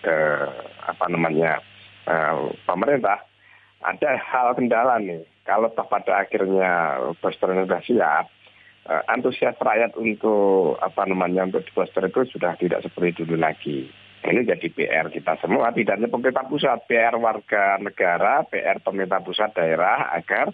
uh, 0.09 0.49
apa 0.89 1.05
namanya 1.11 1.61
uh, 2.09 2.49
pemerintah 2.65 3.32
ada 3.83 4.15
hal 4.17 4.55
kendala 4.55 4.97
nih. 4.99 5.27
Kalau 5.43 5.67
pada 5.75 6.23
akhirnya 6.23 7.03
booster 7.19 7.51
sudah 7.51 7.81
siap, 7.83 8.25
antusias 9.11 9.55
rakyat 9.59 9.95
untuk 9.99 10.79
apa 10.79 11.03
namanya 11.07 11.47
untuk 11.47 11.67
booster 11.75 12.07
itu 12.07 12.35
sudah 12.35 12.55
tidak 12.55 12.83
seperti 12.83 13.23
dulu 13.23 13.39
lagi. 13.39 13.91
Ini 14.23 14.47
jadi 14.47 14.67
PR 14.71 15.11
kita 15.11 15.35
semua, 15.43 15.75
tidak 15.75 15.99
hanya 15.99 16.07
pemerintah 16.07 16.47
pusat, 16.47 16.87
PR 16.87 17.19
warga 17.19 17.75
negara, 17.83 18.47
PR 18.47 18.79
pemerintah 18.79 19.19
pusat 19.19 19.51
daerah 19.51 20.15
agar 20.15 20.47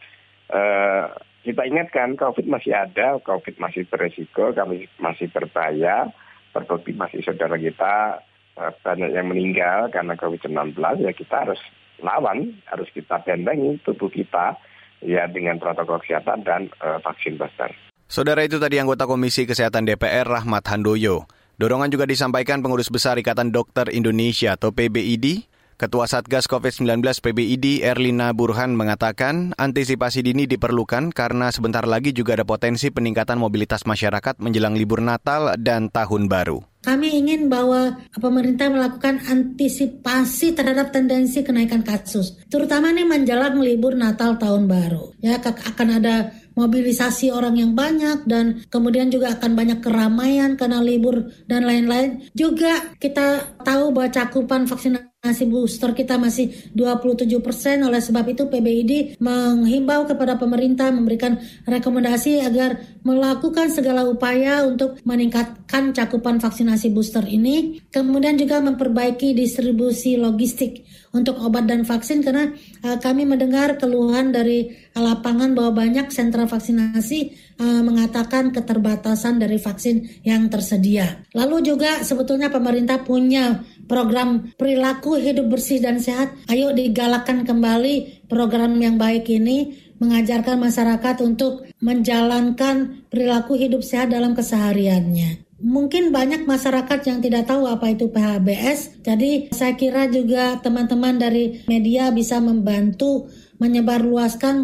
uh, 0.50 1.14
kita 1.46 1.70
ingatkan 1.70 2.18
COVID 2.18 2.50
masih 2.50 2.74
ada, 2.74 3.22
COVID 3.22 3.62
masih 3.62 3.86
beresiko, 3.86 4.58
kami 4.58 4.90
masih 4.98 5.30
berbahaya, 5.30 6.10
terbukti 6.50 6.98
masih 6.98 7.22
saudara 7.22 7.62
kita 7.62 8.26
uh, 8.58 8.74
banyak 8.82 9.14
yang 9.14 9.30
meninggal 9.30 9.94
karena 9.94 10.18
COVID-19, 10.18 10.74
ya 11.06 11.14
kita 11.14 11.36
harus 11.46 11.62
lawan 12.02 12.56
harus 12.68 12.88
kita 12.92 13.22
bentengi 13.24 13.80
tubuh 13.84 14.12
kita 14.12 14.56
ya 15.04 15.28
dengan 15.32 15.60
protokol 15.60 16.04
kesehatan 16.04 16.44
dan 16.44 16.68
uh, 16.84 17.00
vaksin 17.04 17.40
booster. 17.40 17.72
Saudara 18.10 18.42
itu 18.42 18.58
tadi 18.58 18.82
anggota 18.82 19.06
Komisi 19.06 19.46
Kesehatan 19.46 19.86
DPR 19.86 20.26
Rahmat 20.26 20.66
Handoyo. 20.66 21.30
Dorongan 21.60 21.92
juga 21.94 22.10
disampaikan 22.10 22.64
pengurus 22.64 22.90
besar 22.90 23.20
Ikatan 23.20 23.52
Dokter 23.54 23.92
Indonesia 23.92 24.56
atau 24.56 24.72
PBID, 24.72 25.46
Ketua 25.80 26.12
Satgas 26.12 26.48
COVID-19 26.52 27.00
PBID 27.24 27.88
Erlina 27.88 28.36
Burhan 28.36 28.76
mengatakan 28.76 29.56
antisipasi 29.56 30.24
dini 30.28 30.44
diperlukan 30.44 31.16
karena 31.16 31.56
sebentar 31.56 31.88
lagi 31.88 32.12
juga 32.12 32.36
ada 32.36 32.44
potensi 32.44 32.92
peningkatan 32.92 33.40
mobilitas 33.40 33.88
masyarakat 33.88 34.44
menjelang 34.44 34.76
libur 34.76 35.00
Natal 35.00 35.56
dan 35.56 35.88
Tahun 35.88 36.28
Baru. 36.28 36.69
Kami 36.80 37.12
ingin 37.12 37.52
bahwa 37.52 38.00
pemerintah 38.16 38.72
melakukan 38.72 39.20
antisipasi 39.28 40.56
terhadap 40.56 40.96
tendensi 40.96 41.44
kenaikan 41.44 41.84
kasus, 41.84 42.40
terutama 42.48 42.96
nih 42.96 43.04
menjelang 43.04 43.60
libur 43.60 44.00
Natal 44.00 44.40
tahun 44.40 44.72
baru. 44.72 45.12
Ya 45.20 45.44
akan 45.44 46.00
ada 46.00 46.32
mobilisasi 46.56 47.36
orang 47.36 47.60
yang 47.60 47.72
banyak 47.76 48.24
dan 48.28 48.64
kemudian 48.72 49.12
juga 49.12 49.36
akan 49.36 49.60
banyak 49.60 49.80
keramaian 49.84 50.56
karena 50.56 50.80
libur 50.80 51.28
dan 51.52 51.68
lain-lain. 51.68 52.32
Juga 52.32 52.96
kita 52.96 53.60
tahu 53.64 53.92
bahwa 53.92 54.10
cakupan 54.12 54.64
vaksinasi 54.64 55.09
Vaksinasi 55.20 55.52
booster 55.52 55.92
kita 55.92 56.16
masih 56.16 56.72
27 56.72 57.44
persen, 57.44 57.84
oleh 57.84 58.00
sebab 58.00 58.24
itu 58.32 58.48
PBID 58.48 59.20
menghimbau 59.20 60.08
kepada 60.08 60.40
pemerintah 60.40 60.96
memberikan 60.96 61.36
rekomendasi 61.68 62.40
agar 62.40 62.80
melakukan 63.04 63.68
segala 63.68 64.08
upaya 64.08 64.64
untuk 64.64 64.96
meningkatkan 65.04 65.92
cakupan 65.92 66.40
vaksinasi 66.40 66.96
booster 66.96 67.28
ini, 67.28 67.84
kemudian 67.92 68.40
juga 68.40 68.64
memperbaiki 68.64 69.36
distribusi 69.36 70.16
logistik 70.16 70.88
untuk 71.12 71.36
obat 71.44 71.66
dan 71.66 71.84
vaksin 71.84 72.22
karena 72.22 72.56
uh, 72.88 72.96
kami 73.02 73.26
mendengar 73.26 73.76
keluhan 73.76 74.30
dari 74.30 74.72
lapangan 74.94 75.52
bahwa 75.52 75.84
banyak 75.84 76.14
sentra 76.14 76.46
vaksinasi 76.46 77.20
uh, 77.60 77.82
mengatakan 77.82 78.54
keterbatasan 78.54 79.42
dari 79.42 79.58
vaksin 79.58 80.24
yang 80.24 80.48
tersedia. 80.48 81.26
Lalu 81.34 81.76
juga 81.76 82.06
sebetulnya 82.06 82.54
pemerintah 82.54 83.02
punya 83.02 83.66
program 83.90 84.54
perilaku 84.54 85.18
hidup 85.18 85.50
bersih 85.50 85.82
dan 85.82 85.98
sehat. 85.98 86.38
Ayo 86.46 86.70
digalakkan 86.72 87.42
kembali 87.44 88.30
program 88.30 88.78
yang 88.78 89.02
baik 89.02 89.26
ini 89.34 89.90
mengajarkan 90.00 90.62
masyarakat 90.62 91.26
untuk 91.26 91.68
menjalankan 91.84 93.04
perilaku 93.12 93.60
hidup 93.60 93.84
sehat 93.84 94.14
dalam 94.14 94.38
kesehariannya. 94.38 95.44
Mungkin 95.60 96.16
banyak 96.16 96.48
masyarakat 96.48 97.04
yang 97.04 97.20
tidak 97.20 97.52
tahu 97.52 97.68
apa 97.68 97.92
itu 97.92 98.08
PHBS, 98.08 99.04
jadi 99.04 99.52
saya 99.52 99.76
kira 99.76 100.08
juga 100.08 100.56
teman-teman 100.64 101.20
dari 101.20 101.68
media 101.68 102.16
bisa 102.16 102.40
membantu 102.40 103.28
menyebarluaskan 103.60 104.64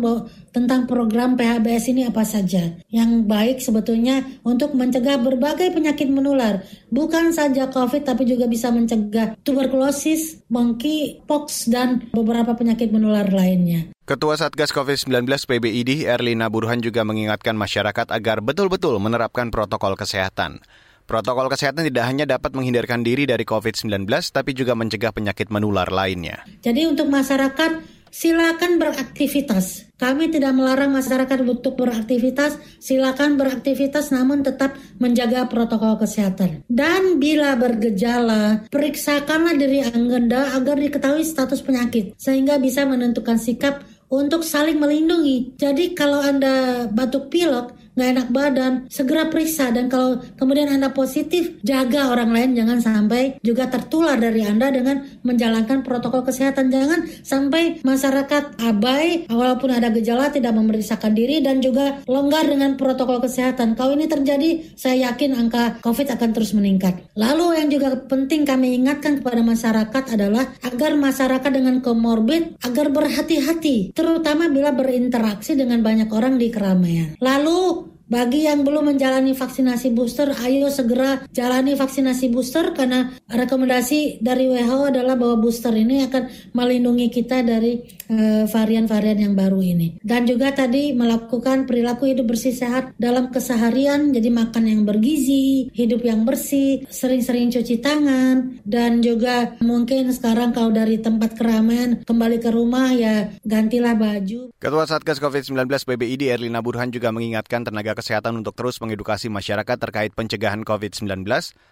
tentang 0.55 0.87
program 0.87 1.35
PHBS 1.35 1.91
ini 1.91 2.07
apa 2.07 2.23
saja. 2.23 2.79
Yang 2.87 3.11
baik 3.27 3.57
sebetulnya 3.59 4.23
untuk 4.47 4.73
mencegah 4.73 5.19
berbagai 5.19 5.75
penyakit 5.75 6.07
menular. 6.07 6.63
Bukan 6.89 7.35
saja 7.35 7.67
COVID 7.67 8.07
tapi 8.07 8.23
juga 8.23 8.47
bisa 8.47 8.71
mencegah 8.71 9.35
tuberkulosis, 9.43 10.47
monkeypox, 10.47 11.67
dan 11.67 12.07
beberapa 12.15 12.55
penyakit 12.55 12.89
menular 12.89 13.27
lainnya. 13.27 13.91
Ketua 14.07 14.39
Satgas 14.39 14.71
COVID-19 14.71 15.27
PBID 15.27 16.07
Erlina 16.07 16.47
Burhan 16.47 16.79
juga 16.79 17.03
mengingatkan 17.03 17.57
masyarakat 17.57 18.13
agar 18.13 18.39
betul-betul 18.39 19.01
menerapkan 19.01 19.51
protokol 19.51 19.97
kesehatan. 19.99 20.63
Protokol 21.05 21.53
kesehatan 21.53 21.85
tidak 21.85 22.05
hanya 22.09 22.25
dapat 22.25 22.57
menghindarkan 22.57 23.05
diri 23.05 23.29
dari 23.29 23.45
COVID-19, 23.45 24.09
tapi 24.33 24.57
juga 24.57 24.73
mencegah 24.73 25.13
penyakit 25.13 25.53
menular 25.53 25.85
lainnya. 25.93 26.41
Jadi 26.65 26.89
untuk 26.89 27.13
masyarakat 27.13 27.94
silakan 28.15 28.79
beraktivitas. 28.79 29.91
Kami 29.99 30.31
tidak 30.31 30.55
melarang 30.55 30.95
masyarakat 30.95 31.39
untuk 31.43 31.75
beraktivitas, 31.75 32.55
silakan 32.79 33.35
beraktivitas 33.35 34.11
namun 34.15 34.43
tetap 34.43 34.75
menjaga 34.99 35.47
protokol 35.51 35.99
kesehatan. 35.99 36.63
Dan 36.67 37.19
bila 37.19 37.59
bergejala, 37.59 38.71
periksakanlah 38.71 39.59
diri 39.59 39.83
Anda 39.83 40.55
agar 40.55 40.79
diketahui 40.79 41.27
status 41.27 41.59
penyakit 41.59 42.15
sehingga 42.15 42.55
bisa 42.59 42.87
menentukan 42.87 43.35
sikap 43.35 43.83
untuk 44.07 44.47
saling 44.47 44.79
melindungi. 44.79 45.55
Jadi 45.59 45.91
kalau 45.91 46.23
Anda 46.23 46.87
batuk 46.91 47.31
pilek, 47.31 47.84
nggak 47.95 48.09
enak 48.11 48.27
badan, 48.29 48.73
segera 48.91 49.31
periksa 49.31 49.71
dan 49.71 49.87
kalau 49.87 50.19
kemudian 50.35 50.67
Anda 50.67 50.91
positif, 50.91 51.59
jaga 51.63 52.11
orang 52.11 52.31
lain 52.35 52.51
jangan 52.59 52.79
sampai 52.83 53.39
juga 53.41 53.71
tertular 53.71 54.19
dari 54.19 54.43
Anda 54.43 54.69
dengan 54.69 55.03
menjalankan 55.23 55.81
protokol 55.81 56.27
kesehatan. 56.27 56.69
Jangan 56.69 57.07
sampai 57.23 57.79
masyarakat 57.81 58.59
abai 58.59 59.31
walaupun 59.31 59.71
ada 59.71 59.89
gejala 59.95 60.29
tidak 60.29 60.51
memeriksakan 60.53 61.15
diri 61.15 61.39
dan 61.39 61.63
juga 61.63 62.03
longgar 62.05 62.45
dengan 62.45 62.75
protokol 62.75 63.23
kesehatan. 63.23 63.79
Kalau 63.79 63.95
ini 63.95 64.11
terjadi, 64.11 64.75
saya 64.75 65.11
yakin 65.11 65.35
angka 65.35 65.79
COVID 65.79 66.19
akan 66.19 66.29
terus 66.35 66.51
meningkat. 66.51 66.99
Lalu 67.15 67.63
yang 67.63 67.69
juga 67.71 67.95
penting 67.95 68.43
kami 68.43 68.75
ingatkan 68.75 69.23
kepada 69.23 69.39
masyarakat 69.39 70.03
adalah 70.19 70.51
agar 70.61 70.91
masyarakat 70.99 71.51
dengan 71.51 71.79
komorbid 71.79 72.59
agar 72.59 72.91
berhati-hati, 72.91 73.95
terutama 73.95 74.51
bila 74.51 74.75
berinteraksi 74.75 75.55
dengan 75.55 75.79
banyak 75.79 76.09
orang 76.11 76.35
di 76.35 76.51
keramaian. 76.51 77.15
Lalu 77.23 77.84
bagi 78.05 78.45
yang 78.45 78.61
belum 78.61 78.93
menjalani 78.93 79.33
vaksinasi 79.33 79.89
booster, 79.97 80.29
ayo 80.29 80.69
segera 80.69 81.25
jalani 81.33 81.73
vaksinasi 81.73 82.29
booster 82.29 82.69
karena 82.77 83.09
rekomendasi 83.25 84.21
dari 84.21 84.45
WHO 84.45 84.93
adalah 84.93 85.17
bahwa 85.17 85.41
booster 85.41 85.73
ini 85.73 86.05
akan 86.05 86.53
melindungi 86.53 87.09
kita 87.09 87.41
dari 87.41 87.81
eh, 88.05 88.45
varian-varian 88.45 89.17
uh, 89.17 89.23
yang 89.25 89.33
baru 89.33 89.57
ini. 89.57 89.97
Dan 90.05 90.29
juga 90.29 90.53
tadi 90.53 90.93
melakukan 90.93 91.65
perilaku 91.65 92.13
hidup 92.13 92.29
bersih 92.29 92.53
sehat 92.53 92.93
dalam 93.01 93.33
keseharian, 93.33 94.13
jadi 94.13 94.29
makan 94.29 94.69
yang 94.69 94.81
bergizi, 94.85 95.73
hidup 95.73 96.05
yang 96.05 96.21
bersih, 96.29 96.85
sering-sering 96.85 97.49
cuci 97.49 97.81
tangan, 97.81 98.61
dan 98.61 99.01
juga 99.01 99.57
mungkin 99.65 100.13
sekarang 100.13 100.53
kalau 100.53 100.69
dari 100.69 101.01
tempat 101.01 101.33
keramaian 101.33 102.05
kembali 102.05 102.37
ke 102.37 102.53
rumah 102.53 102.93
ya 102.93 103.33
gantilah 103.41 103.97
baju. 103.97 104.53
Ketua 104.61 104.85
Satgas 104.85 105.17
COVID-19 105.17 105.65
PBID 105.65 106.29
Erlina 106.29 106.61
Burhan 106.61 106.93
juga 106.93 107.09
mengingatkan 107.09 107.65
tenaga 107.65 107.94
kesehatan 107.95 108.43
untuk 108.43 108.53
terus 108.53 108.77
mengedukasi 108.83 109.31
masyarakat 109.31 109.77
terkait 109.79 110.11
pencegahan 110.11 110.67
COVID-19, 110.67 111.23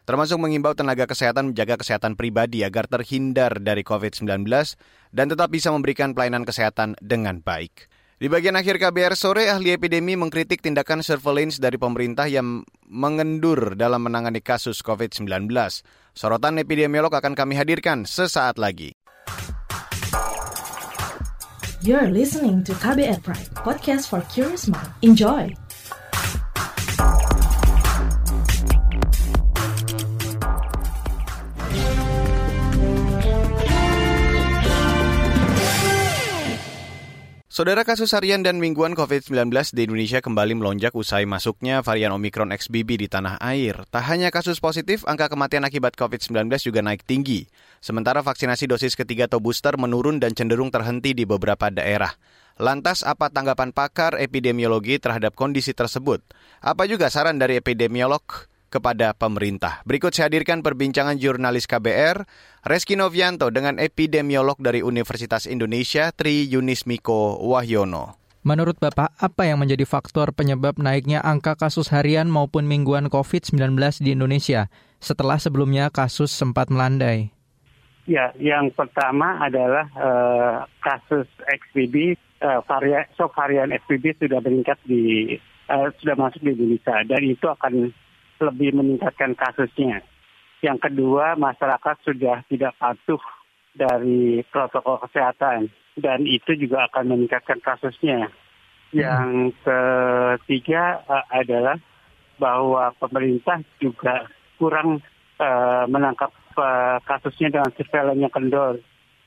termasuk 0.08 0.38
mengimbau 0.40 0.72
tenaga 0.74 1.06
kesehatan 1.06 1.52
menjaga 1.52 1.78
kesehatan 1.78 2.16
pribadi 2.16 2.64
agar 2.64 2.88
terhindar 2.88 3.60
dari 3.60 3.84
COVID-19 3.84 4.48
dan 5.12 5.26
tetap 5.28 5.52
bisa 5.52 5.70
memberikan 5.70 6.16
pelayanan 6.16 6.48
kesehatan 6.48 6.96
dengan 7.04 7.44
baik. 7.44 7.92
Di 8.24 8.32
bagian 8.32 8.56
akhir 8.56 8.80
KBR 8.80 9.20
sore, 9.20 9.52
ahli 9.52 9.76
epidemi 9.76 10.16
mengkritik 10.16 10.64
tindakan 10.64 11.04
surveillance 11.04 11.60
dari 11.60 11.76
pemerintah 11.76 12.24
yang 12.32 12.64
mengendur 12.88 13.76
dalam 13.76 14.08
menangani 14.08 14.40
kasus 14.40 14.80
COVID-19. 14.80 15.52
Sorotan 16.16 16.56
epidemiolog 16.56 17.12
akan 17.12 17.36
kami 17.36 17.60
hadirkan 17.60 18.08
sesaat 18.08 18.56
lagi. 18.56 18.96
You're 21.84 22.08
listening 22.08 22.64
to 22.64 22.72
KBR 22.80 23.20
Pride, 23.28 23.52
podcast 23.60 24.08
for 24.08 24.24
curious 24.32 24.72
mind. 24.72 24.88
Enjoy! 25.04 25.52
Saudara 37.54 37.86
kasus 37.86 38.10
harian 38.18 38.42
dan 38.42 38.58
mingguan 38.58 38.98
COVID-19 38.98 39.54
di 39.78 39.86
Indonesia 39.86 40.26
kembali 40.26 40.58
melonjak 40.58 40.90
usai 40.98 41.30
masuknya 41.30 41.86
varian 41.86 42.10
Omikron 42.10 42.50
XBB 42.50 42.98
di 42.98 43.06
tanah 43.06 43.38
air. 43.38 43.86
Tak 43.94 44.10
hanya 44.10 44.34
kasus 44.34 44.58
positif, 44.58 45.06
angka 45.06 45.30
kematian 45.30 45.62
akibat 45.62 45.94
COVID-19 45.94 46.50
juga 46.50 46.82
naik 46.82 47.06
tinggi. 47.06 47.46
Sementara 47.78 48.26
vaksinasi 48.26 48.66
dosis 48.66 48.98
ketiga 48.98 49.30
atau 49.30 49.38
booster 49.38 49.78
menurun 49.78 50.18
dan 50.18 50.34
cenderung 50.34 50.74
terhenti 50.74 51.14
di 51.14 51.30
beberapa 51.30 51.70
daerah. 51.70 52.18
Lantas 52.58 53.06
apa 53.06 53.30
tanggapan 53.30 53.70
pakar 53.70 54.18
epidemiologi 54.18 54.98
terhadap 54.98 55.38
kondisi 55.38 55.78
tersebut? 55.78 56.26
Apa 56.58 56.90
juga 56.90 57.14
saran 57.14 57.38
dari 57.38 57.62
epidemiolog? 57.62 58.50
Kepada 58.74 59.14
pemerintah. 59.14 59.86
Berikut 59.86 60.18
saya 60.18 60.34
hadirkan 60.34 60.66
perbincangan 60.66 61.22
jurnalis 61.22 61.70
KBR, 61.70 62.26
Reski 62.66 62.98
Novianto 62.98 63.54
dengan 63.54 63.78
epidemiolog 63.78 64.58
dari 64.58 64.82
Universitas 64.82 65.46
Indonesia, 65.46 66.10
Tri 66.10 66.50
Yunis 66.50 66.90
Miko 66.90 67.38
Wahyono. 67.38 68.18
Menurut 68.44 68.76
Bapak, 68.82 69.14
apa 69.22 69.48
yang 69.48 69.62
menjadi 69.62 69.88
faktor 69.88 70.36
penyebab 70.36 70.76
naiknya 70.82 71.24
angka 71.24 71.56
kasus 71.56 71.94
harian 71.94 72.28
maupun 72.28 72.68
mingguan 72.68 73.08
COVID-19 73.08 73.78
di 74.04 74.18
Indonesia 74.18 74.68
setelah 75.00 75.40
sebelumnya 75.40 75.88
kasus 75.88 76.34
sempat 76.34 76.68
melandai? 76.68 77.32
Ya, 78.04 78.36
yang 78.36 78.68
pertama 78.76 79.40
adalah 79.40 79.88
uh, 79.96 80.56
kasus 80.84 81.24
XBB, 81.40 82.20
uh, 82.44 82.60
varian, 82.68 83.08
subvarian 83.16 83.72
XBB 83.72 84.20
sudah 84.20 84.44
meningkat 84.44 84.76
di 84.84 85.40
uh, 85.72 85.88
sudah 86.04 86.20
masuk 86.20 86.44
di 86.44 86.52
Indonesia 86.52 87.00
dan 87.08 87.22
itu 87.24 87.48
akan 87.48 87.96
lebih 88.42 88.74
meningkatkan 88.74 89.38
kasusnya. 89.38 90.02
Yang 90.64 90.90
kedua, 90.90 91.36
masyarakat 91.36 91.96
sudah 92.08 92.42
tidak 92.48 92.74
patuh 92.80 93.20
dari 93.76 94.46
protokol 94.48 95.02
kesehatan 95.04 95.68
dan 96.00 96.26
itu 96.26 96.56
juga 96.56 96.88
akan 96.90 97.14
meningkatkan 97.14 97.60
kasusnya. 97.60 98.32
Yang 98.94 99.58
ketiga 99.66 101.02
uh, 101.10 101.26
adalah 101.34 101.82
bahwa 102.38 102.94
pemerintah 103.02 103.62
juga 103.82 104.30
kurang 104.62 105.02
uh, 105.42 105.86
menangkap 105.90 106.30
uh, 106.58 107.02
kasusnya 107.02 107.50
dengan 107.50 107.74
surveillance 107.74 108.22
yang 108.22 108.34
kendor. 108.34 108.74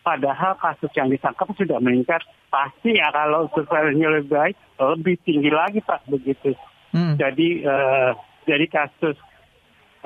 Padahal 0.07 0.55
kasus 0.62 0.95
yang 0.95 1.11
ditangkap 1.11 1.51
sudah 1.59 1.83
meningkat, 1.83 2.23
pasti 2.47 2.95
ya 2.95 3.11
kalau 3.11 3.51
surveillance 3.51 3.99
lebih 3.99 4.31
baik, 4.31 4.57
lebih 4.79 5.19
tinggi 5.27 5.51
lagi 5.51 5.83
Pak 5.83 6.07
begitu. 6.07 6.55
Hmm. 6.95 7.19
Jadi 7.19 7.66
uh, 7.66 8.14
jadi 8.47 8.67
kasus 8.71 9.19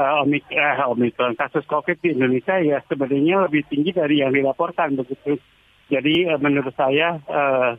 uh, 0.01 0.25
omik 0.25 0.49
uh, 0.51 0.89
omikron 0.91 1.37
kasus 1.37 1.63
covid 1.69 2.01
di 2.01 2.17
Indonesia 2.17 2.57
ya 2.59 2.81
sebenarnya 2.89 3.47
lebih 3.47 3.69
tinggi 3.69 3.93
dari 3.93 4.25
yang 4.25 4.33
dilaporkan 4.33 4.97
begitu. 4.97 5.37
Jadi 5.93 6.27
uh, 6.33 6.41
menurut 6.41 6.73
saya 6.75 7.21
uh, 7.29 7.77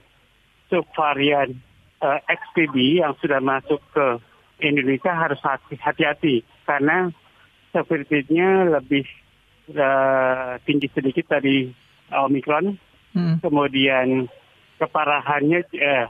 subvarian 0.69 1.57
uh, 1.99 2.19
XBB 2.29 3.01
yang 3.01 3.17
sudah 3.19 3.41
masuk 3.41 3.81
ke 3.91 4.05
Indonesia 4.61 5.11
harus 5.17 5.41
hati-hati 5.81 6.45
karena 6.69 7.09
severity-nya 7.73 8.77
lebih 8.77 9.03
uh, 9.73 10.61
tinggi 10.63 10.87
sedikit 10.93 11.25
dari 11.33 11.73
omikron. 12.13 12.77
Hmm. 13.11 13.43
Kemudian 13.43 14.29
keparahannya 14.79 15.67
uh, 15.67 16.07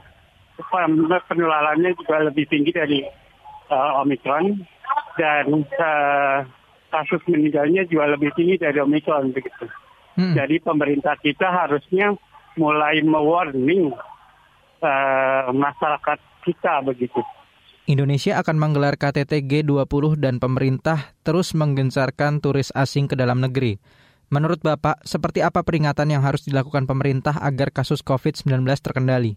penularannya 1.26 1.96
juga 1.98 2.28
lebih 2.28 2.46
tinggi 2.46 2.70
dari 2.70 3.00
uh, 3.72 4.04
Omikron 4.04 4.60
dan 5.16 5.64
uh, 5.80 6.44
kasus 6.92 7.24
meninggalnya 7.24 7.88
juga 7.88 8.12
lebih 8.12 8.28
tinggi 8.36 8.60
dari 8.60 8.76
Omikron 8.76 9.32
begitu. 9.32 9.64
Hmm. 10.20 10.36
Jadi 10.36 10.60
pemerintah 10.60 11.16
kita 11.16 11.48
harusnya 11.48 12.12
mulai 12.60 13.00
mewarning 13.00 13.96
uh, 14.84 15.48
masyarakat 15.48 16.18
kita 16.44 16.84
begitu. 16.84 17.24
Indonesia 17.82 18.38
akan 18.38 18.56
menggelar 18.62 18.94
KTT 18.94 19.42
G20 19.48 20.20
dan 20.22 20.38
pemerintah 20.38 21.16
terus 21.26 21.50
menggencarkan 21.56 22.38
turis 22.38 22.70
asing 22.76 23.10
ke 23.10 23.18
dalam 23.18 23.42
negeri. 23.42 23.82
Menurut 24.32 24.64
Bapak, 24.64 25.02
seperti 25.04 25.44
apa 25.44 25.60
peringatan 25.60 26.08
yang 26.08 26.22
harus 26.24 26.46
dilakukan 26.48 26.88
pemerintah 26.88 27.36
agar 27.42 27.68
kasus 27.68 28.00
COVID-19 28.00 28.64
terkendali? 28.80 29.36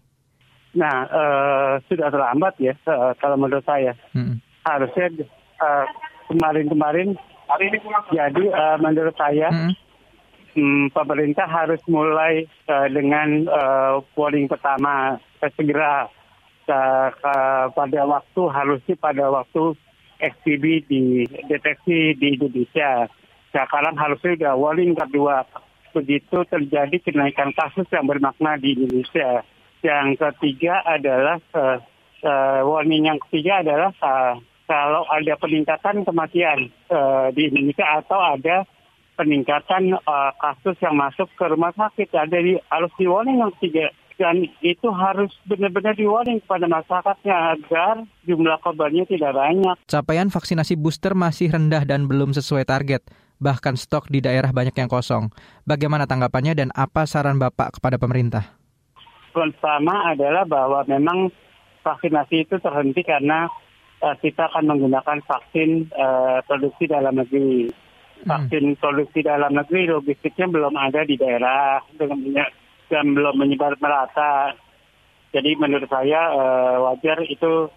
Nah, 0.76 1.08
uh, 1.08 1.72
sudah 1.88 2.12
terlambat 2.12 2.60
ya 2.60 2.76
uh, 2.84 3.16
kalau 3.16 3.40
menurut 3.40 3.64
saya. 3.64 3.96
Hmm. 4.12 4.44
Harusnya 4.68 5.24
uh, 5.56 5.84
kemarin-kemarin 6.28 7.16
jadi 8.10 8.44
uh, 8.50 8.76
menurut 8.82 9.14
saya 9.14 9.48
hmm. 9.48 9.72
um, 10.58 10.84
pemerintah 10.90 11.46
harus 11.46 11.78
mulai 11.86 12.44
uh, 12.66 12.90
dengan 12.90 13.46
uh, 13.46 14.02
polling 14.18 14.50
pertama 14.50 15.16
uh, 15.16 15.50
segera 15.54 16.10
uh, 16.66 17.08
uh, 17.14 17.64
pada 17.70 18.00
waktu 18.04 18.42
harusnya 18.50 18.94
pada 18.98 19.30
waktu 19.30 19.78
XBB 20.18 20.90
dideteksi 20.90 22.18
di 22.18 22.36
Indonesia. 22.36 23.06
Sekarang 23.54 23.96
harusnya 23.96 24.36
sudah 24.36 24.54
warning 24.58 24.92
kedua. 24.96 25.46
Begitu 25.96 26.44
terjadi 26.52 26.96
kenaikan 27.00 27.56
kasus 27.56 27.88
yang 27.88 28.04
bermakna 28.04 28.60
di 28.60 28.76
Indonesia 28.76 29.40
yang 29.86 30.18
ketiga 30.18 30.82
adalah 30.82 31.38
uh, 31.54 31.78
uh, 32.26 32.60
warning 32.66 33.06
yang 33.06 33.22
ketiga 33.28 33.62
adalah 33.62 33.94
uh, 34.02 34.34
kalau 34.66 35.06
ada 35.06 35.38
peningkatan 35.38 36.02
kematian 36.02 36.74
uh, 36.90 37.30
di 37.30 37.46
Indonesia 37.46 38.02
atau 38.02 38.18
ada 38.18 38.66
peningkatan 39.14 39.94
uh, 39.94 40.30
kasus 40.42 40.74
yang 40.82 40.98
masuk 40.98 41.30
ke 41.38 41.44
rumah 41.46 41.70
sakit 41.78 42.10
ada 42.12 42.36
di 42.36 42.58
harus 42.66 42.92
di 42.98 43.06
warning 43.06 43.40
yang 43.40 43.54
ketiga 43.56 43.94
dan 44.16 44.48
itu 44.64 44.88
harus 44.96 45.28
benar-benar 45.44 45.92
di 45.92 46.08
warning 46.08 46.40
kepada 46.40 46.64
masyarakatnya 46.66 47.36
agar 47.56 47.94
jumlah 48.24 48.56
korbannya 48.64 49.04
tidak 49.04 49.36
banyak. 49.36 49.76
Capaian 49.84 50.32
vaksinasi 50.32 50.74
booster 50.80 51.12
masih 51.12 51.52
rendah 51.52 51.84
dan 51.84 52.08
belum 52.08 52.32
sesuai 52.32 52.64
target. 52.64 53.04
Bahkan 53.36 53.76
stok 53.76 54.08
di 54.08 54.24
daerah 54.24 54.48
banyak 54.48 54.72
yang 54.72 54.88
kosong. 54.88 55.28
Bagaimana 55.68 56.08
tanggapannya 56.08 56.56
dan 56.56 56.68
apa 56.72 57.04
saran 57.04 57.36
Bapak 57.36 57.76
kepada 57.76 58.00
pemerintah? 58.00 58.56
Pertama 59.36 60.08
adalah 60.16 60.48
bahwa 60.48 60.80
memang 60.88 61.28
vaksinasi 61.84 62.48
itu 62.48 62.56
terhenti 62.56 63.04
karena 63.04 63.52
uh, 64.00 64.16
kita 64.16 64.48
akan 64.48 64.64
menggunakan 64.72 65.20
vaksin 65.28 65.92
uh, 65.92 66.40
produksi 66.48 66.88
dalam 66.88 67.20
negeri. 67.20 67.68
Hmm. 67.68 68.24
Vaksin 68.24 68.64
hmm. 68.72 68.80
produksi 68.80 69.20
dalam 69.20 69.52
negeri 69.52 69.92
logistiknya 69.92 70.48
belum 70.48 70.72
ada 70.72 71.04
di 71.04 71.20
daerah 71.20 71.84
dengan 71.92 72.48
dan 72.88 73.12
belum 73.12 73.36
menyebar 73.36 73.76
merata. 73.76 74.56
Jadi 75.36 75.52
menurut 75.60 75.90
saya 75.92 76.32
uh, 76.32 76.74
wajar 76.88 77.20
itu 77.28 77.68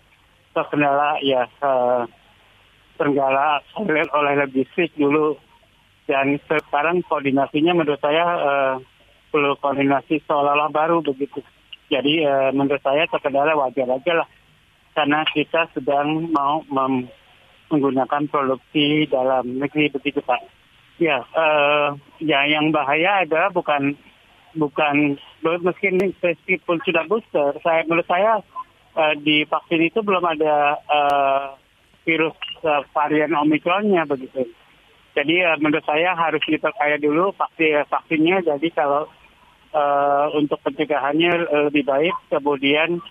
terkendala 0.55 1.19
ya 1.19 1.43
uh, 1.59 2.07
terkendala 2.95 3.59
oleh, 3.75 4.07
oleh 4.15 4.33
logistik 4.47 4.95
dulu 4.95 5.35
dan 6.07 6.39
sekarang 6.47 7.03
koordinasinya 7.05 7.75
menurut 7.75 7.99
saya 7.99 8.25
uh, 8.25 8.75
perlu 9.29 9.55
koordinasi 9.57 10.21
seolah-olah 10.25 10.69
baru 10.73 11.01
begitu. 11.05 11.41
Jadi 11.89 12.21
uh, 12.21 12.53
menurut 12.53 12.81
saya 12.85 13.09
terkendala 13.09 13.57
wajar 13.57 13.89
aja 13.89 14.13
lah 14.13 14.29
karena 14.93 15.25
kita 15.31 15.69
sedang 15.73 16.29
mau 16.29 16.61
menggunakan 16.69 18.27
produksi 18.29 19.07
dalam 19.09 19.57
negeri 19.57 19.89
begitu 19.93 20.21
Pak. 20.21 20.41
Ya, 20.99 21.23
uh, 21.23 21.95
ya 22.19 22.43
yang 22.45 22.75
bahaya 22.75 23.23
adalah 23.23 23.49
bukan 23.55 23.95
bukan 24.57 25.15
meskipun 25.41 26.11
meskipun 26.19 26.77
sudah 26.83 27.07
booster, 27.07 27.55
saya 27.63 27.87
menurut 27.87 28.03
saya 28.09 28.43
uh, 28.99 29.13
di 29.15 29.47
vaksin 29.47 29.87
itu 29.87 30.03
belum 30.03 30.25
ada 30.25 30.75
uh, 30.89 31.55
virus 32.03 32.35
uh, 32.67 32.83
varian 32.91 33.31
omikronnya 33.39 34.03
begitu. 34.03 34.43
Jadi 35.17 35.41
menurut 35.59 35.83
saya 35.83 36.15
harus 36.15 36.39
diperkaya 36.47 36.95
dulu 36.99 37.35
vaksin 37.35 37.83
vaksinnya. 37.87 38.39
Jadi 38.45 38.71
kalau 38.71 39.07
uh, 39.73 40.33
untuk 40.35 40.59
pencegahannya 40.65 41.45
uh, 41.49 41.63
lebih 41.69 41.85
baik, 41.85 42.15
kemudian 42.29 43.01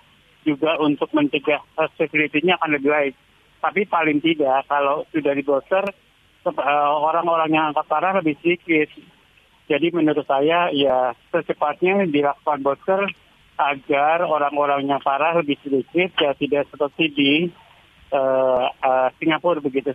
juga 0.47 0.79
untuk 0.81 1.11
mencegah 1.13 1.61
uh, 1.77 1.91
security-nya 1.99 2.59
akan 2.59 2.79
lebih 2.79 2.91
baik. 2.91 3.15
Tapi 3.59 3.81
paling 3.91 4.23
tidak 4.23 4.71
kalau 4.71 5.03
sudah 5.11 5.35
di 5.35 5.43
booster, 5.43 5.85
uh, 6.47 6.91
orang-orang 7.03 7.51
yang 7.51 7.65
angkat 7.75 7.87
parah 7.91 8.15
lebih 8.19 8.39
sedikit. 8.41 8.89
Jadi 9.69 9.93
menurut 9.93 10.25
saya 10.25 10.73
ya 10.73 11.13
secepatnya 11.29 12.09
dilakukan 12.09 12.65
booster 12.65 13.05
agar 13.59 14.25
orang-orang 14.25 14.87
yang 14.87 15.03
parah 15.03 15.37
lebih 15.37 15.59
sedikit 15.61 16.15
ya 16.17 16.33
tidak 16.39 16.71
seperti 16.71 17.05
di 17.13 17.33
uh, 18.15 18.71
uh, 18.71 19.09
Singapura 19.19 19.61
begitu. 19.61 19.93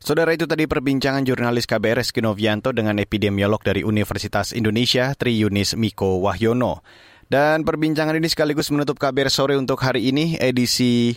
Saudara 0.00 0.32
itu 0.32 0.48
tadi 0.48 0.64
perbincangan 0.64 1.28
jurnalis 1.28 1.68
KBR 1.68 2.00
Skinovianto 2.00 2.72
dengan 2.72 2.96
epidemiolog 2.96 3.60
dari 3.60 3.84
Universitas 3.84 4.56
Indonesia 4.56 5.12
Tri 5.12 5.36
Yunis 5.36 5.76
Miko 5.76 6.24
Wahyono. 6.24 6.80
Dan 7.28 7.68
perbincangan 7.68 8.16
ini 8.16 8.26
sekaligus 8.26 8.72
menutup 8.72 8.96
KBR 8.96 9.28
sore 9.28 9.54
untuk 9.60 9.76
hari 9.84 10.08
ini 10.08 10.40
edisi 10.40 11.12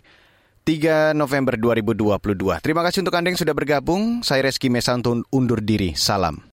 3 0.67 1.15
November 1.15 1.55
2022. 1.55 2.59
Terima 2.59 2.83
kasih 2.83 3.07
untuk 3.07 3.15
Anda 3.15 3.31
yang 3.31 3.39
sudah 3.39 3.55
bergabung. 3.55 4.19
Saya 4.19 4.51
Reski 4.51 4.67
Mesantun 4.67 5.23
undur 5.31 5.63
diri. 5.63 5.95
Salam. 5.95 6.52